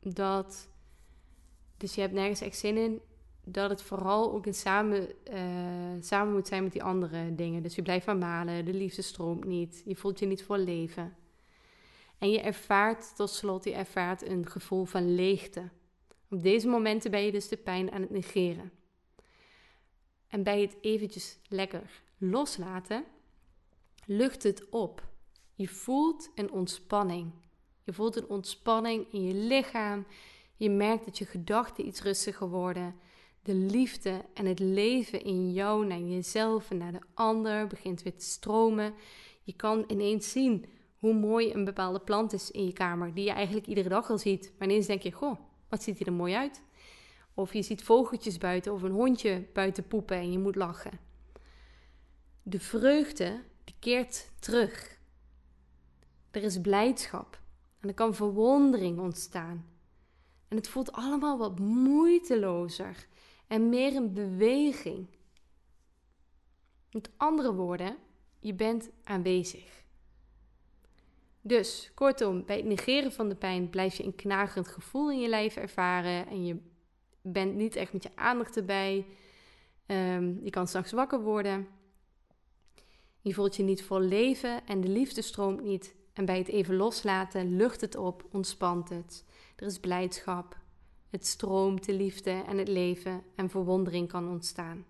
dat. 0.00 0.76
Dus 1.78 1.94
je 1.94 2.00
hebt 2.00 2.12
nergens 2.12 2.40
echt 2.40 2.58
zin 2.58 2.76
in 2.76 3.00
dat 3.44 3.70
het 3.70 3.82
vooral 3.82 4.32
ook 4.32 4.46
in 4.46 4.54
samen, 4.54 5.08
uh, 5.32 6.00
samen 6.00 6.32
moet 6.32 6.46
zijn 6.46 6.62
met 6.62 6.72
die 6.72 6.82
andere 6.82 7.34
dingen. 7.34 7.62
Dus 7.62 7.74
je 7.74 7.82
blijft 7.82 8.06
maar 8.06 8.16
malen, 8.16 8.64
de 8.64 8.74
liefde 8.74 9.02
stroomt 9.02 9.44
niet, 9.44 9.82
je 9.84 9.96
voelt 9.96 10.18
je 10.18 10.26
niet 10.26 10.44
voor 10.44 10.58
leven. 10.58 11.16
En 12.18 12.30
je 12.30 12.40
ervaart 12.40 13.16
tot 13.16 13.30
slot, 13.30 13.64
je 13.64 13.72
ervaart 13.72 14.26
een 14.28 14.46
gevoel 14.46 14.84
van 14.84 15.14
leegte. 15.14 15.68
Op 16.30 16.42
deze 16.42 16.68
momenten 16.68 17.10
ben 17.10 17.24
je 17.24 17.32
dus 17.32 17.48
de 17.48 17.56
pijn 17.56 17.92
aan 17.92 18.00
het 18.00 18.10
negeren. 18.10 18.72
En 20.28 20.42
bij 20.42 20.60
het 20.60 20.76
eventjes 20.80 21.38
lekker 21.48 22.02
loslaten, 22.18 23.04
lucht 24.06 24.42
het 24.42 24.68
op. 24.70 25.06
Je 25.54 25.68
voelt 25.68 26.30
een 26.34 26.50
ontspanning. 26.50 27.32
Je 27.84 27.92
voelt 27.92 28.16
een 28.16 28.28
ontspanning 28.28 29.12
in 29.12 29.22
je 29.22 29.34
lichaam. 29.34 30.06
Je 30.58 30.70
merkt 30.70 31.04
dat 31.04 31.18
je 31.18 31.24
gedachten 31.24 31.86
iets 31.86 32.02
rustiger 32.02 32.48
worden. 32.48 32.94
De 33.42 33.54
liefde 33.54 34.24
en 34.34 34.46
het 34.46 34.58
leven 34.58 35.24
in 35.24 35.52
jou 35.52 35.86
naar 35.86 36.00
jezelf 36.00 36.70
en 36.70 36.76
naar 36.76 36.92
de 36.92 37.00
ander 37.14 37.66
begint 37.66 38.02
weer 38.02 38.16
te 38.16 38.24
stromen. 38.24 38.94
Je 39.42 39.52
kan 39.52 39.84
ineens 39.86 40.30
zien 40.30 40.66
hoe 40.96 41.14
mooi 41.14 41.52
een 41.52 41.64
bepaalde 41.64 42.00
plant 42.00 42.32
is 42.32 42.50
in 42.50 42.64
je 42.64 42.72
kamer, 42.72 43.14
die 43.14 43.24
je 43.24 43.30
eigenlijk 43.30 43.66
iedere 43.66 43.88
dag 43.88 44.10
al 44.10 44.18
ziet. 44.18 44.52
Maar 44.58 44.68
ineens 44.68 44.86
denk 44.86 45.02
je, 45.02 45.12
goh, 45.12 45.38
wat 45.68 45.82
ziet 45.82 45.98
hij 45.98 46.06
er 46.06 46.12
mooi 46.12 46.34
uit? 46.34 46.62
Of 47.34 47.52
je 47.52 47.62
ziet 47.62 47.82
vogeltjes 47.82 48.38
buiten 48.38 48.72
of 48.72 48.82
een 48.82 48.92
hondje 48.92 49.46
buiten 49.52 49.86
poepen 49.86 50.16
en 50.16 50.32
je 50.32 50.38
moet 50.38 50.56
lachen. 50.56 50.98
De 52.42 52.60
vreugde, 52.60 53.42
keert 53.78 54.30
terug. 54.38 54.98
Er 56.30 56.42
is 56.42 56.60
blijdschap 56.60 57.40
en 57.80 57.88
er 57.88 57.94
kan 57.94 58.14
verwondering 58.14 58.98
ontstaan. 58.98 59.77
En 60.48 60.56
het 60.56 60.68
voelt 60.68 60.92
allemaal 60.92 61.38
wat 61.38 61.58
moeitelozer 61.58 63.06
en 63.46 63.68
meer 63.68 63.96
een 63.96 64.12
beweging. 64.12 65.06
Met 66.90 67.10
andere 67.16 67.54
woorden, 67.54 67.96
je 68.40 68.54
bent 68.54 68.90
aanwezig. 69.04 69.84
Dus 71.40 71.90
kortom, 71.94 72.44
bij 72.44 72.56
het 72.56 72.64
negeren 72.64 73.12
van 73.12 73.28
de 73.28 73.34
pijn 73.34 73.70
blijf 73.70 73.94
je 73.94 74.04
een 74.04 74.14
knagerend 74.14 74.68
gevoel 74.68 75.10
in 75.10 75.20
je 75.20 75.28
lijf 75.28 75.56
ervaren 75.56 76.26
en 76.26 76.46
je 76.46 76.56
bent 77.20 77.54
niet 77.54 77.76
echt 77.76 77.92
met 77.92 78.02
je 78.02 78.10
aandacht 78.14 78.56
erbij. 78.56 79.06
Um, 79.86 80.40
je 80.42 80.50
kan 80.50 80.66
straks 80.66 80.92
wakker 80.92 81.20
worden. 81.20 81.68
Je 83.20 83.34
voelt 83.34 83.56
je 83.56 83.62
niet 83.62 83.82
vol 83.82 84.00
leven 84.00 84.66
en 84.66 84.80
de 84.80 84.88
liefde 84.88 85.22
stroomt 85.22 85.62
niet. 85.62 85.94
En 86.18 86.24
bij 86.24 86.38
het 86.38 86.48
even 86.48 86.76
loslaten 86.76 87.56
lucht 87.56 87.80
het 87.80 87.96
op, 87.96 88.24
ontspant 88.30 88.88
het. 88.88 89.24
Er 89.56 89.66
is 89.66 89.78
blijdschap. 89.78 90.56
Het 91.10 91.26
stroomt 91.26 91.84
de 91.84 91.92
liefde 91.92 92.44
en 92.46 92.58
het 92.58 92.68
leven 92.68 93.22
en 93.34 93.50
verwondering 93.50 94.08
kan 94.08 94.28
ontstaan. 94.28 94.84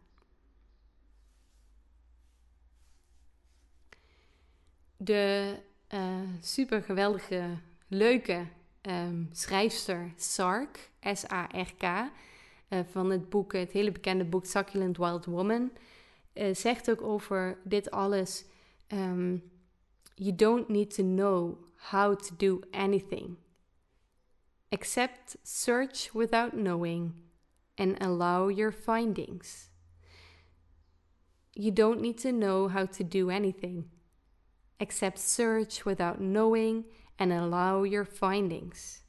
De 4.96 5.56
uh, 5.94 6.20
super 6.40 6.82
geweldige, 6.82 7.58
leuke 7.88 8.46
um, 8.82 9.28
schrijfster 9.32 10.12
Sark, 10.16 10.90
S-A-R-K, 11.00 11.82
uh, 11.82 12.80
van 12.90 13.10
het 13.10 13.28
boek, 13.28 13.52
het 13.52 13.72
hele 13.72 13.92
bekende 13.92 14.24
boek 14.24 14.46
Succulent 14.46 14.96
Wild 14.96 15.24
Woman, 15.24 15.70
uh, 16.34 16.54
zegt 16.54 16.90
ook 16.90 17.02
over 17.02 17.58
dit 17.64 17.90
alles: 17.90 18.44
um, 18.92 19.42
You 20.18 20.32
don't 20.32 20.68
need 20.68 20.90
to 20.96 21.02
know 21.02 21.58
how 21.90 22.14
to 22.14 22.34
do 22.36 22.60
anything, 22.72 23.36
except 24.70 25.36
search 25.42 26.10
without 26.14 26.52
knowing 26.52 27.14
and 27.76 27.96
allow 28.02 28.48
your 28.48 28.72
findings. 28.72 29.70
You 31.54 31.72
don't 31.72 32.00
need 32.00 32.18
to 32.18 32.30
know 32.30 32.68
how 32.68 32.86
to 32.86 33.04
do 33.04 33.30
anything 33.30 33.90
Accept 34.80 35.18
search 35.18 35.84
without 35.84 36.18
knowing 36.18 36.84
and 37.16 37.32
allow 37.32 37.84
your 37.84 38.04
findings. 38.04 39.02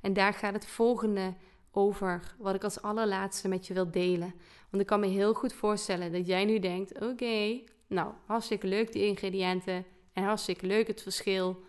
En 0.00 0.12
daar 0.12 0.34
gaat 0.34 0.52
het 0.52 0.66
volgende 0.66 1.34
over, 1.70 2.34
wat 2.38 2.54
ik 2.54 2.64
als 2.64 2.82
allerlaatste 2.82 3.48
met 3.48 3.66
je 3.66 3.74
wil 3.74 3.90
delen. 3.90 4.34
Want 4.70 4.82
ik 4.82 4.88
kan 4.88 5.00
me 5.00 5.06
heel 5.06 5.34
goed 5.34 5.52
voorstellen 5.52 6.12
dat 6.12 6.26
jij 6.26 6.44
nu 6.44 6.58
denkt: 6.58 7.00
oké, 7.00 7.60
nou, 7.86 8.12
hartstikke 8.26 8.66
leuk 8.66 8.92
die 8.92 9.06
ingrediënten 9.06 9.84
en 10.12 10.24
hartstikke 10.24 10.66
leuk 10.66 10.86
het 10.86 11.02
verschil 11.02 11.64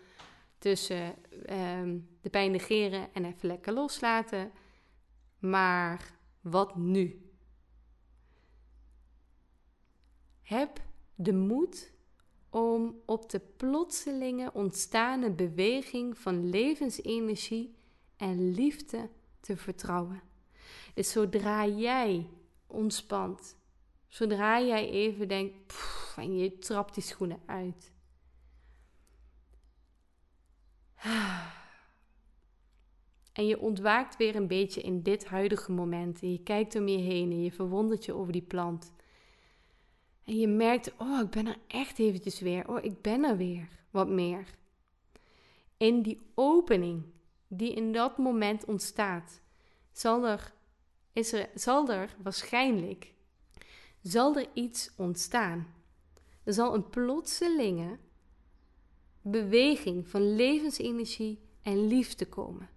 tussen 0.58 1.14
um, 1.50 2.08
de 2.20 2.30
pijn 2.30 2.50
negeren 2.50 3.14
en 3.14 3.24
even 3.24 3.48
lekker 3.48 3.72
loslaten. 3.72 4.52
Maar 5.38 6.12
wat 6.40 6.76
nu? 6.76 7.30
Heb 10.42 10.80
de 11.14 11.32
moed 11.32 11.92
om 12.50 13.00
op 13.06 13.30
de 13.30 13.40
plotselinge 13.40 14.52
ontstane 14.52 15.30
beweging 15.30 16.18
van 16.18 16.48
levensenergie 16.48 17.74
en 18.16 18.50
liefde 18.54 19.08
te 19.40 19.56
vertrouwen. 19.56 20.22
Dus 20.94 21.10
zodra 21.10 21.66
jij 21.66 22.28
ontspant, 22.66 23.56
zodra 24.08 24.60
jij 24.60 24.90
even 24.90 25.28
denkt 25.28 25.74
en 26.16 26.36
je 26.36 26.58
trapt 26.58 26.94
die 26.94 27.02
schoenen 27.02 27.40
uit. 27.46 27.92
En 33.32 33.46
je 33.46 33.60
ontwaakt 33.60 34.16
weer 34.16 34.36
een 34.36 34.46
beetje 34.46 34.80
in 34.80 35.02
dit 35.02 35.24
huidige 35.24 35.72
moment. 35.72 36.22
En 36.22 36.32
je 36.32 36.42
kijkt 36.42 36.76
om 36.76 36.88
je 36.88 36.98
heen 36.98 37.30
en 37.30 37.42
je 37.42 37.52
verwondert 37.52 38.04
je 38.04 38.12
over 38.12 38.32
die 38.32 38.42
plant. 38.42 38.92
En 40.24 40.38
je 40.38 40.48
merkt, 40.48 40.92
oh, 40.98 41.20
ik 41.20 41.30
ben 41.30 41.46
er 41.46 41.58
echt 41.66 41.98
eventjes 41.98 42.40
weer. 42.40 42.68
Oh, 42.68 42.84
ik 42.84 43.02
ben 43.02 43.24
er 43.24 43.36
weer. 43.36 43.68
Wat 43.90 44.08
meer. 44.08 44.46
In 45.76 46.02
die 46.02 46.20
opening 46.34 47.04
die 47.48 47.74
in 47.74 47.92
dat 47.92 48.18
moment 48.18 48.64
ontstaat, 48.64 49.40
zal 49.92 50.26
er, 50.26 50.52
is 51.12 51.32
er, 51.32 51.48
zal 51.54 51.88
er 51.88 52.16
waarschijnlijk 52.22 53.14
zal 54.04 54.36
er 54.36 54.46
iets 54.52 54.90
ontstaan. 54.96 55.66
Er 56.44 56.52
zal 56.52 56.74
een 56.74 56.88
plotselinge 56.88 57.98
beweging 59.24 60.08
van 60.08 60.34
levensenergie 60.34 61.40
en 61.62 61.86
liefde 61.86 62.26
komen. 62.26 62.68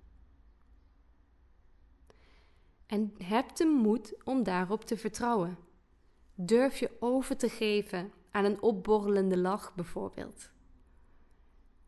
En 2.86 3.14
heb 3.18 3.56
de 3.56 3.66
moed 3.66 4.24
om 4.24 4.44
daarop 4.44 4.86
te 4.86 4.98
vertrouwen. 4.98 5.58
Durf 6.36 6.80
je 6.80 6.92
over 7.00 7.38
te 7.38 7.50
geven 7.50 8.12
aan 8.32 8.46
een 8.46 8.62
opborrelende 8.62 9.38
lach 9.38 9.76
bijvoorbeeld. 9.76 10.52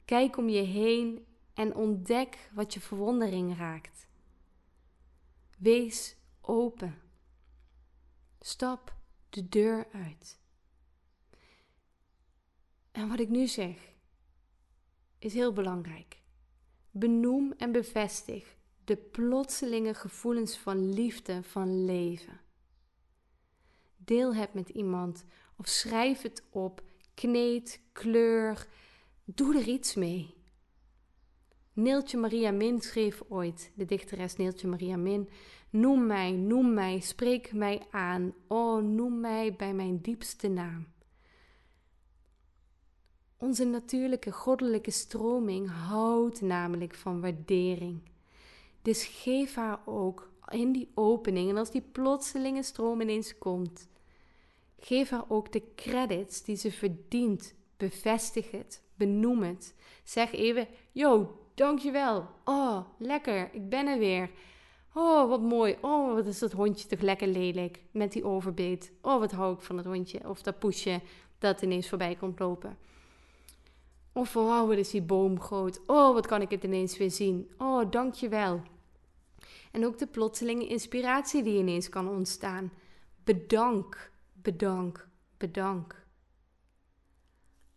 Kijk 0.06 0.38
om 0.38 0.50
je 0.50 0.62
heen 0.62 1.26
en 1.54 1.76
ontdek 1.76 2.50
wat 2.54 2.74
je 2.74 2.80
verwondering 2.80 3.58
raakt. 3.58 4.08
Wees 5.58 6.16
open. 6.42 7.02
Stap 8.40 8.96
de 9.30 9.50
deur 9.50 9.88
uit. 9.92 10.40
En 12.92 13.08
wat 13.08 13.20
ik 13.20 13.30
nu 13.30 13.48
zeg 13.48 13.98
is 15.20 15.34
heel 15.34 15.54
belangrijk. 15.54 16.22
Benoem 16.92 17.54
en 17.58 17.72
bevestig 17.72 18.58
de 18.84 18.96
plotselinge 18.96 19.94
gevoelens 19.94 20.58
van 20.58 20.94
liefde, 20.94 21.44
van 21.44 21.86
leven 21.86 22.40
deel 24.10 24.36
hebt 24.36 24.54
met 24.54 24.70
iemand 24.70 25.26
of 25.56 25.68
schrijf 25.68 26.22
het 26.22 26.44
op. 26.50 26.82
kneed, 27.14 27.82
kleur. 27.92 28.68
Doe 29.24 29.58
er 29.58 29.68
iets 29.68 29.96
mee. 29.96 30.34
Neeltje 31.74 32.18
Maria 32.18 32.52
Min 32.52 32.82
schreef 32.82 33.22
ooit, 33.28 33.72
de 33.76 33.86
dichteres 33.86 34.36
Neeltje 34.36 34.68
Maria 34.68 34.98
Min, 34.98 35.30
Noem 35.70 36.06
mij, 36.06 36.32
noem 36.32 36.74
mij, 36.74 37.00
spreek 37.00 37.54
mij 37.54 37.82
aan, 37.92 38.34
oh, 38.48 38.84
noem 38.84 39.20
mij 39.20 39.54
bij 39.54 39.74
mijn 39.74 40.02
diepste 40.02 40.48
naam. 40.48 40.88
Onze 43.42 43.64
natuurlijke 43.64 44.32
goddelijke 44.32 44.92
stroming 44.92 45.70
houdt 45.70 46.42
namelijk 46.42 46.96
van 46.96 47.22
waardering. 47.22 48.02
Dus 48.82 49.04
geef 49.06 49.56
haar 49.56 49.80
ook 49.86 50.30
in 50.50 50.72
die 50.72 50.92
opening 50.94 51.50
en 51.50 51.58
als 51.58 51.72
die 51.72 51.82
plotselinge 51.82 52.64
stroom 52.64 53.02
ineens 53.02 53.38
komt, 53.38 53.88
geef 54.80 55.10
haar 55.10 55.26
ook 55.28 55.52
de 55.52 55.64
credits 55.76 56.44
die 56.44 56.56
ze 56.56 56.72
verdient. 56.72 57.56
Bevestig 57.78 58.52
het, 58.52 58.82
benoem 58.96 59.44
het. 59.44 59.76
Zeg 60.04 60.32
even: 60.32 60.68
Yo, 60.92 61.40
dankjewel. 61.54 62.28
Oh, 62.46 62.80
lekker, 62.98 63.50
ik 63.54 63.70
ben 63.70 63.88
er 63.88 64.00
weer. 64.00 64.30
Oh, 64.94 65.30
wat 65.30 65.42
mooi. 65.42 65.78
Oh, 65.82 66.14
wat 66.14 66.26
is 66.26 66.40
dat 66.40 66.52
hondje 66.52 66.88
toch 66.88 67.02
lekker 67.02 67.28
lelijk 67.28 67.84
met 67.92 68.12
die 68.12 68.24
overbeet. 68.24 68.92
Oh, 69.02 69.20
wat 69.20 69.32
hou 69.32 69.54
ik 69.54 69.62
van 69.62 69.76
dat 69.76 69.86
hondje. 69.86 70.30
Of 70.30 70.42
dat 70.42 70.60
poesje 70.60 71.02
dat 71.38 71.62
ineens 71.62 71.90
voorbij 71.90 72.16
komt 72.16 72.40
lopen. 72.40 72.78
Of 74.14 74.36
oh, 74.36 74.68
wat 74.68 74.78
is 74.78 74.90
die 74.90 75.02
boom 75.02 75.40
groot. 75.40 75.82
Oh, 75.86 76.14
wat 76.14 76.28
kan 76.28 76.42
ik 76.42 76.50
het 76.50 76.64
ineens 76.64 76.98
weer 76.98 77.12
zien. 77.12 77.52
Oh, 77.58 77.92
dankjewel. 77.92 78.62
En 79.72 79.86
ook 79.86 79.98
de 79.98 80.08
plotselinge 80.08 80.68
inspiratie 80.68 81.44
die 81.44 81.60
ineens 81.60 81.90
kan 81.90 82.10
ontstaan. 82.10 82.72
Bedank, 83.24 84.12
bedank, 84.34 85.08
bedank. 85.38 86.06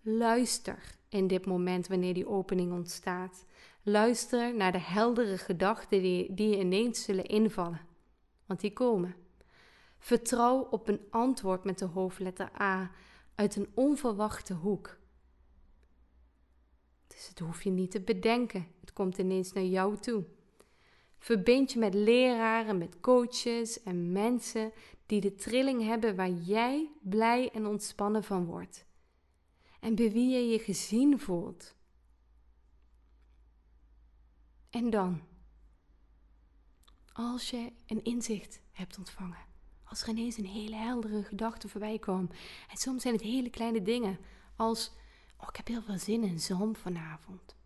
Luister 0.00 0.98
in 1.08 1.26
dit 1.26 1.46
moment 1.46 1.86
wanneer 1.86 2.14
die 2.14 2.28
opening 2.28 2.72
ontstaat. 2.72 3.44
Luister 3.82 4.54
naar 4.54 4.72
de 4.72 4.80
heldere 4.80 5.38
gedachten 5.38 6.02
die, 6.02 6.34
die 6.34 6.58
ineens 6.58 7.02
zullen 7.02 7.26
invallen, 7.26 7.80
want 8.46 8.60
die 8.60 8.72
komen. 8.72 9.14
Vertrouw 9.98 10.66
op 10.70 10.88
een 10.88 11.00
antwoord 11.10 11.64
met 11.64 11.78
de 11.78 11.84
hoofdletter 11.84 12.60
A 12.60 12.90
uit 13.34 13.56
een 13.56 13.68
onverwachte 13.74 14.54
hoek. 14.54 14.96
Dus 17.12 17.28
het 17.28 17.38
hoef 17.38 17.62
je 17.62 17.70
niet 17.70 17.90
te 17.90 18.00
bedenken, 18.00 18.66
het 18.80 18.92
komt 18.92 19.18
ineens 19.18 19.52
naar 19.52 19.64
jou 19.64 19.98
toe. 19.98 20.24
Verbind 21.18 21.72
je 21.72 21.78
met 21.78 21.94
leraren, 21.94 22.78
met 22.78 23.00
coaches 23.00 23.82
en 23.82 24.12
mensen 24.12 24.72
die 25.06 25.20
de 25.20 25.34
trilling 25.34 25.82
hebben 25.82 26.16
waar 26.16 26.30
jij 26.30 26.90
blij 27.02 27.50
en 27.50 27.66
ontspannen 27.66 28.24
van 28.24 28.44
wordt. 28.44 28.86
En 29.80 29.94
bij 29.94 30.12
wie 30.12 30.30
je 30.30 30.48
je 30.48 30.58
gezien 30.58 31.20
voelt. 31.20 31.74
En 34.70 34.90
dan, 34.90 35.20
als 37.12 37.50
je 37.50 37.72
een 37.86 38.04
inzicht 38.04 38.60
hebt 38.70 38.98
ontvangen, 38.98 39.46
als 39.84 40.02
er 40.02 40.08
ineens 40.08 40.36
een 40.36 40.46
hele 40.46 40.76
heldere 40.76 41.22
gedachte 41.22 41.68
voorbij 41.68 41.98
kwam, 41.98 42.30
en 42.70 42.76
soms 42.76 43.02
zijn 43.02 43.14
het 43.14 43.22
hele 43.22 43.50
kleine 43.50 43.82
dingen, 43.82 44.18
als, 44.56 44.92
oh, 45.42 45.48
ik 45.48 45.56
heb 45.56 45.66
heel 45.66 45.82
veel 45.82 45.98
zin 45.98 46.24
in 46.24 46.40
zalm 46.40 46.76
vanavond. 46.76 47.56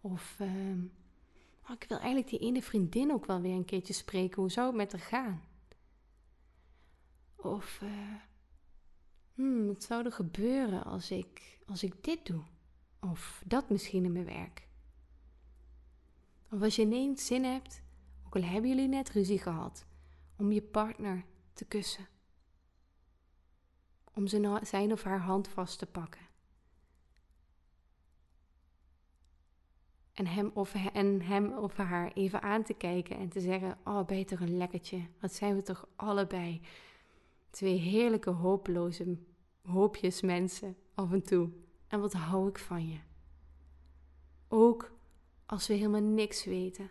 Of, 0.00 0.36
uh, 0.40 0.82
oh, 1.62 1.70
ik 1.70 1.84
wil 1.88 1.98
eigenlijk 1.98 2.28
die 2.28 2.38
ene 2.38 2.62
vriendin 2.62 3.12
ook 3.12 3.26
wel 3.26 3.40
weer 3.40 3.54
een 3.54 3.64
keertje 3.64 3.92
spreken, 3.92 4.40
hoe 4.40 4.50
zou 4.50 4.66
het 4.66 4.76
met 4.76 4.92
haar 4.92 5.00
gaan? 5.00 5.42
Of, 7.36 7.80
uh, 7.82 8.14
hmm, 9.34 9.66
wat 9.66 9.82
zou 9.82 10.04
er 10.04 10.12
gebeuren 10.12 10.84
als 10.84 11.10
ik, 11.10 11.60
als 11.66 11.82
ik 11.82 12.04
dit 12.04 12.26
doe? 12.26 12.42
Of 13.00 13.42
dat 13.46 13.70
misschien 13.70 14.04
in 14.04 14.12
mijn 14.12 14.24
werk? 14.24 14.68
Of 16.50 16.62
als 16.62 16.76
je 16.76 16.82
ineens 16.82 17.26
zin 17.26 17.44
hebt, 17.44 17.82
ook 18.26 18.36
al 18.36 18.42
hebben 18.42 18.70
jullie 18.70 18.88
net 18.88 19.10
ruzie 19.10 19.38
gehad, 19.38 19.86
om 20.36 20.52
je 20.52 20.62
partner 20.62 21.24
te 21.52 21.64
kussen. 21.64 22.08
Om 24.14 24.26
zijn 24.62 24.92
of 24.92 25.02
haar 25.02 25.20
hand 25.20 25.48
vast 25.48 25.78
te 25.78 25.86
pakken. 25.86 26.29
En 30.14 30.26
hem, 30.26 30.50
of, 30.54 30.74
en 30.92 31.22
hem 31.22 31.52
of 31.52 31.76
haar 31.76 32.12
even 32.12 32.42
aan 32.42 32.62
te 32.62 32.74
kijken 32.74 33.16
en 33.16 33.28
te 33.28 33.40
zeggen: 33.40 33.78
Oh, 33.84 34.06
ben 34.06 34.18
je 34.18 34.24
toch 34.24 34.40
een 34.40 34.56
lekkertje? 34.56 35.06
Wat 35.20 35.32
zijn 35.32 35.56
we 35.56 35.62
toch 35.62 35.88
allebei? 35.96 36.60
Twee 37.50 37.76
heerlijke, 37.76 38.30
hopeloze 38.30 39.18
hoopjes 39.62 40.20
mensen 40.20 40.76
af 40.94 41.12
en 41.12 41.22
toe. 41.22 41.50
En 41.88 42.00
wat 42.00 42.12
hou 42.12 42.48
ik 42.48 42.58
van 42.58 42.88
je? 42.88 42.98
Ook 44.48 44.92
als 45.46 45.66
we 45.66 45.74
helemaal 45.74 46.00
niks 46.00 46.44
weten. 46.44 46.90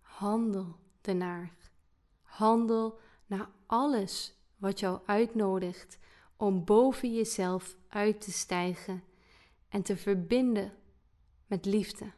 Handel 0.00 0.76
ernaar. 1.00 1.52
Handel 2.22 2.98
naar 3.26 3.48
alles 3.66 4.34
wat 4.56 4.80
jou 4.80 5.00
uitnodigt 5.06 5.98
om 6.36 6.64
boven 6.64 7.14
jezelf 7.14 7.76
uit 7.88 8.20
te 8.20 8.32
stijgen 8.32 9.02
en 9.68 9.82
te 9.82 9.96
verbinden 9.96 10.72
met 11.46 11.64
liefde. 11.64 12.12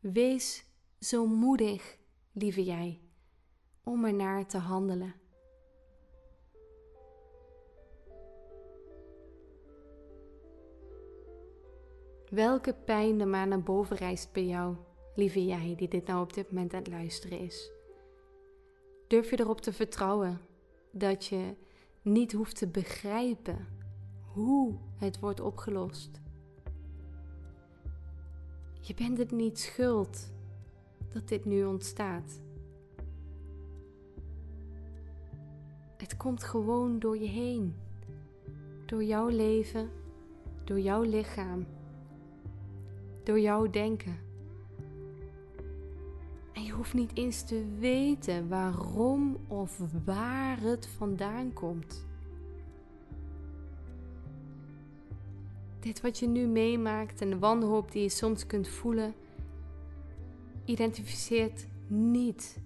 Wees 0.00 0.66
zo 0.98 1.26
moedig, 1.26 1.98
lieve 2.32 2.64
jij, 2.64 3.00
om 3.82 4.04
er 4.04 4.14
naar 4.14 4.46
te 4.46 4.58
handelen. 4.58 5.14
Welke 12.30 12.74
pijn 12.74 13.20
er 13.20 13.28
maar 13.28 13.48
naar 13.48 13.62
boven 13.62 13.96
reist 13.96 14.32
bij 14.32 14.46
jou, 14.46 14.76
lieve 15.14 15.44
jij 15.44 15.74
die 15.76 15.88
dit 15.88 16.06
nou 16.06 16.22
op 16.22 16.32
dit 16.32 16.48
moment 16.48 16.72
aan 16.72 16.78
het 16.78 16.88
luisteren 16.88 17.38
is. 17.38 17.70
Durf 19.06 19.30
je 19.30 19.40
erop 19.40 19.60
te 19.60 19.72
vertrouwen 19.72 20.40
dat 20.90 21.26
je 21.26 21.54
niet 22.02 22.32
hoeft 22.32 22.56
te 22.56 22.68
begrijpen 22.68 23.66
hoe 24.34 24.74
het 24.96 25.20
wordt 25.20 25.40
opgelost. 25.40 26.20
Je 28.80 28.94
bent 28.94 29.18
het 29.18 29.30
niet 29.30 29.58
schuld 29.58 30.32
dat 31.12 31.28
dit 31.28 31.44
nu 31.44 31.64
ontstaat. 31.64 32.40
Het 35.96 36.16
komt 36.16 36.44
gewoon 36.44 36.98
door 36.98 37.18
je 37.18 37.28
heen, 37.28 37.74
door 38.86 39.04
jouw 39.04 39.28
leven, 39.28 39.90
door 40.64 40.80
jouw 40.80 41.02
lichaam 41.02 41.66
door 43.24 43.40
jouw 43.40 43.70
denken. 43.70 44.16
En 46.52 46.62
je 46.62 46.72
hoeft 46.72 46.94
niet 46.94 47.10
eens 47.14 47.42
te 47.42 47.64
weten 47.78 48.48
waarom 48.48 49.36
of 49.48 49.80
waar 50.04 50.60
het 50.60 50.86
vandaan 50.86 51.52
komt. 51.52 52.06
Dit 55.84 56.00
wat 56.00 56.18
je 56.18 56.26
nu 56.26 56.46
meemaakt 56.46 57.20
en 57.20 57.30
de 57.30 57.38
wanhoop 57.38 57.92
die 57.92 58.02
je 58.02 58.08
soms 58.08 58.46
kunt 58.46 58.68
voelen, 58.68 59.14
identificeert 60.64 61.66
niet 61.86 62.58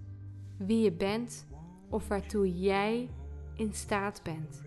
wie 0.57 0.83
je 0.83 0.91
bent 0.91 1.45
of 1.89 2.07
waartoe 2.07 2.59
jij 2.59 3.09
in 3.55 3.73
staat 3.73 4.23
bent. 4.23 4.61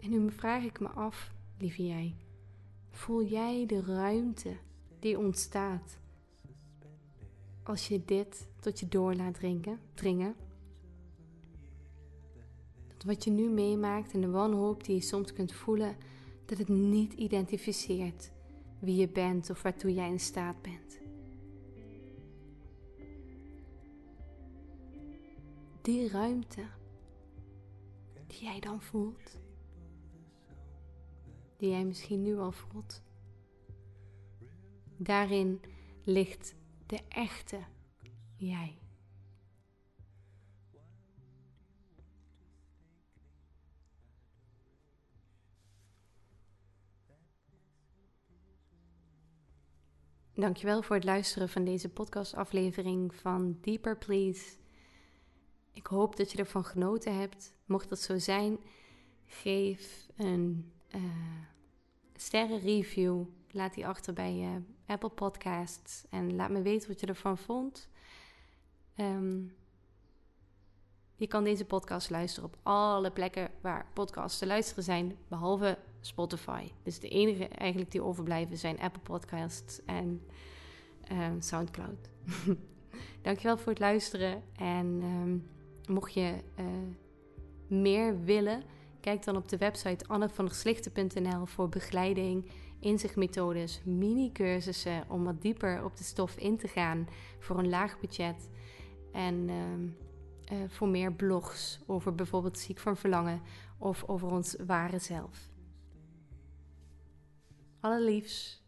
En 0.00 0.10
nu 0.10 0.30
vraag 0.30 0.64
ik 0.64 0.80
me 0.80 0.88
af, 0.88 1.32
lieve 1.58 1.86
jij, 1.86 2.14
voel 2.90 3.24
jij 3.24 3.66
de 3.66 3.82
ruimte 3.82 4.56
die 4.98 5.18
ontstaat 5.18 5.98
als 7.62 7.88
je 7.88 8.04
dit 8.04 8.48
tot 8.60 8.80
je 8.80 8.88
door 8.88 9.14
laat 9.14 9.34
drinken, 9.34 9.80
dringen? 9.94 10.43
Wat 13.04 13.24
je 13.24 13.30
nu 13.30 13.48
meemaakt 13.48 14.12
en 14.12 14.20
de 14.20 14.30
wanhoop 14.30 14.84
die 14.84 14.94
je 14.94 15.00
soms 15.00 15.32
kunt 15.32 15.52
voelen, 15.52 15.96
dat 16.44 16.58
het 16.58 16.68
niet 16.68 17.12
identificeert 17.12 18.30
wie 18.78 18.96
je 18.96 19.08
bent 19.08 19.50
of 19.50 19.62
waartoe 19.62 19.94
jij 19.94 20.10
in 20.10 20.20
staat 20.20 20.62
bent. 20.62 20.98
Die 25.82 26.08
ruimte 26.08 26.66
die 28.26 28.42
jij 28.44 28.60
dan 28.60 28.82
voelt 28.82 29.42
die 31.64 31.72
jij 31.72 31.84
misschien 31.84 32.22
nu 32.22 32.38
al 32.38 32.52
voelt. 32.52 33.02
Daarin 34.96 35.60
ligt 36.02 36.54
de 36.86 37.00
echte 37.08 37.58
jij. 38.36 38.78
Dankjewel 50.36 50.82
voor 50.82 50.96
het 50.96 51.04
luisteren 51.04 51.48
van 51.48 51.64
deze 51.64 51.88
podcastaflevering 51.88 53.14
van 53.14 53.58
Deeper 53.60 53.96
Please. 53.96 54.56
Ik 55.72 55.86
hoop 55.86 56.16
dat 56.16 56.32
je 56.32 56.38
ervan 56.38 56.64
genoten 56.64 57.18
hebt. 57.18 57.54
Mocht 57.64 57.88
dat 57.88 58.00
zo 58.00 58.18
zijn, 58.18 58.58
geef 59.26 60.06
een 60.16 60.72
uh, 60.94 61.02
sterrenreview. 62.16 63.22
Laat 63.50 63.74
die 63.74 63.86
achter 63.86 64.12
bij 64.12 64.34
uh, 64.34 64.50
Apple 64.86 65.08
Podcasts. 65.08 66.04
En 66.10 66.36
laat 66.36 66.50
me 66.50 66.62
weten 66.62 66.88
wat 66.88 67.00
je 67.00 67.06
ervan 67.06 67.38
vond. 67.38 67.88
Um, 68.96 69.54
je 71.16 71.26
kan 71.26 71.44
deze 71.44 71.64
podcast 71.64 72.10
luisteren 72.10 72.48
op 72.48 72.58
alle 72.62 73.10
plekken 73.10 73.50
waar 73.60 73.86
podcasts 73.92 74.38
te 74.38 74.46
luisteren 74.46 74.84
zijn, 74.84 75.16
behalve 75.28 75.78
Spotify. 76.06 76.70
Dus 76.82 76.98
de 76.98 77.08
enige 77.08 77.48
eigenlijk 77.48 77.90
die 77.90 78.02
overblijven 78.02 78.58
zijn 78.58 78.80
Apple 78.80 79.02
Podcasts 79.02 79.84
en 79.84 80.22
uh, 81.12 81.26
SoundCloud. 81.38 82.10
Dankjewel 83.22 83.58
voor 83.58 83.72
het 83.72 83.80
luisteren. 83.80 84.42
En 84.56 84.86
um, 84.86 85.46
mocht 85.88 86.14
je 86.14 86.34
uh, 86.58 86.66
meer 87.66 88.24
willen, 88.24 88.62
kijk 89.00 89.24
dan 89.24 89.36
op 89.36 89.48
de 89.48 89.56
website 89.56 90.06
annevanderslichten.nl 90.06 91.46
voor 91.46 91.68
begeleiding, 91.68 92.50
inzichtmethodes, 92.80 93.80
mini-cursussen 93.84 95.04
om 95.08 95.24
wat 95.24 95.42
dieper 95.42 95.84
op 95.84 95.96
de 95.96 96.04
stof 96.04 96.36
in 96.36 96.56
te 96.56 96.68
gaan 96.68 97.08
voor 97.38 97.58
een 97.58 97.68
laag 97.68 98.00
budget. 98.00 98.50
En 99.12 99.48
um, 99.48 99.96
uh, 100.52 100.58
voor 100.68 100.88
meer 100.88 101.12
blogs 101.12 101.80
over 101.86 102.14
bijvoorbeeld 102.14 102.58
ziek 102.58 102.78
van 102.78 102.96
verlangen 102.96 103.40
of 103.78 104.04
over 104.06 104.28
ons 104.28 104.56
ware 104.66 104.98
zelf. 104.98 105.52
Allerliefst. 107.84 108.63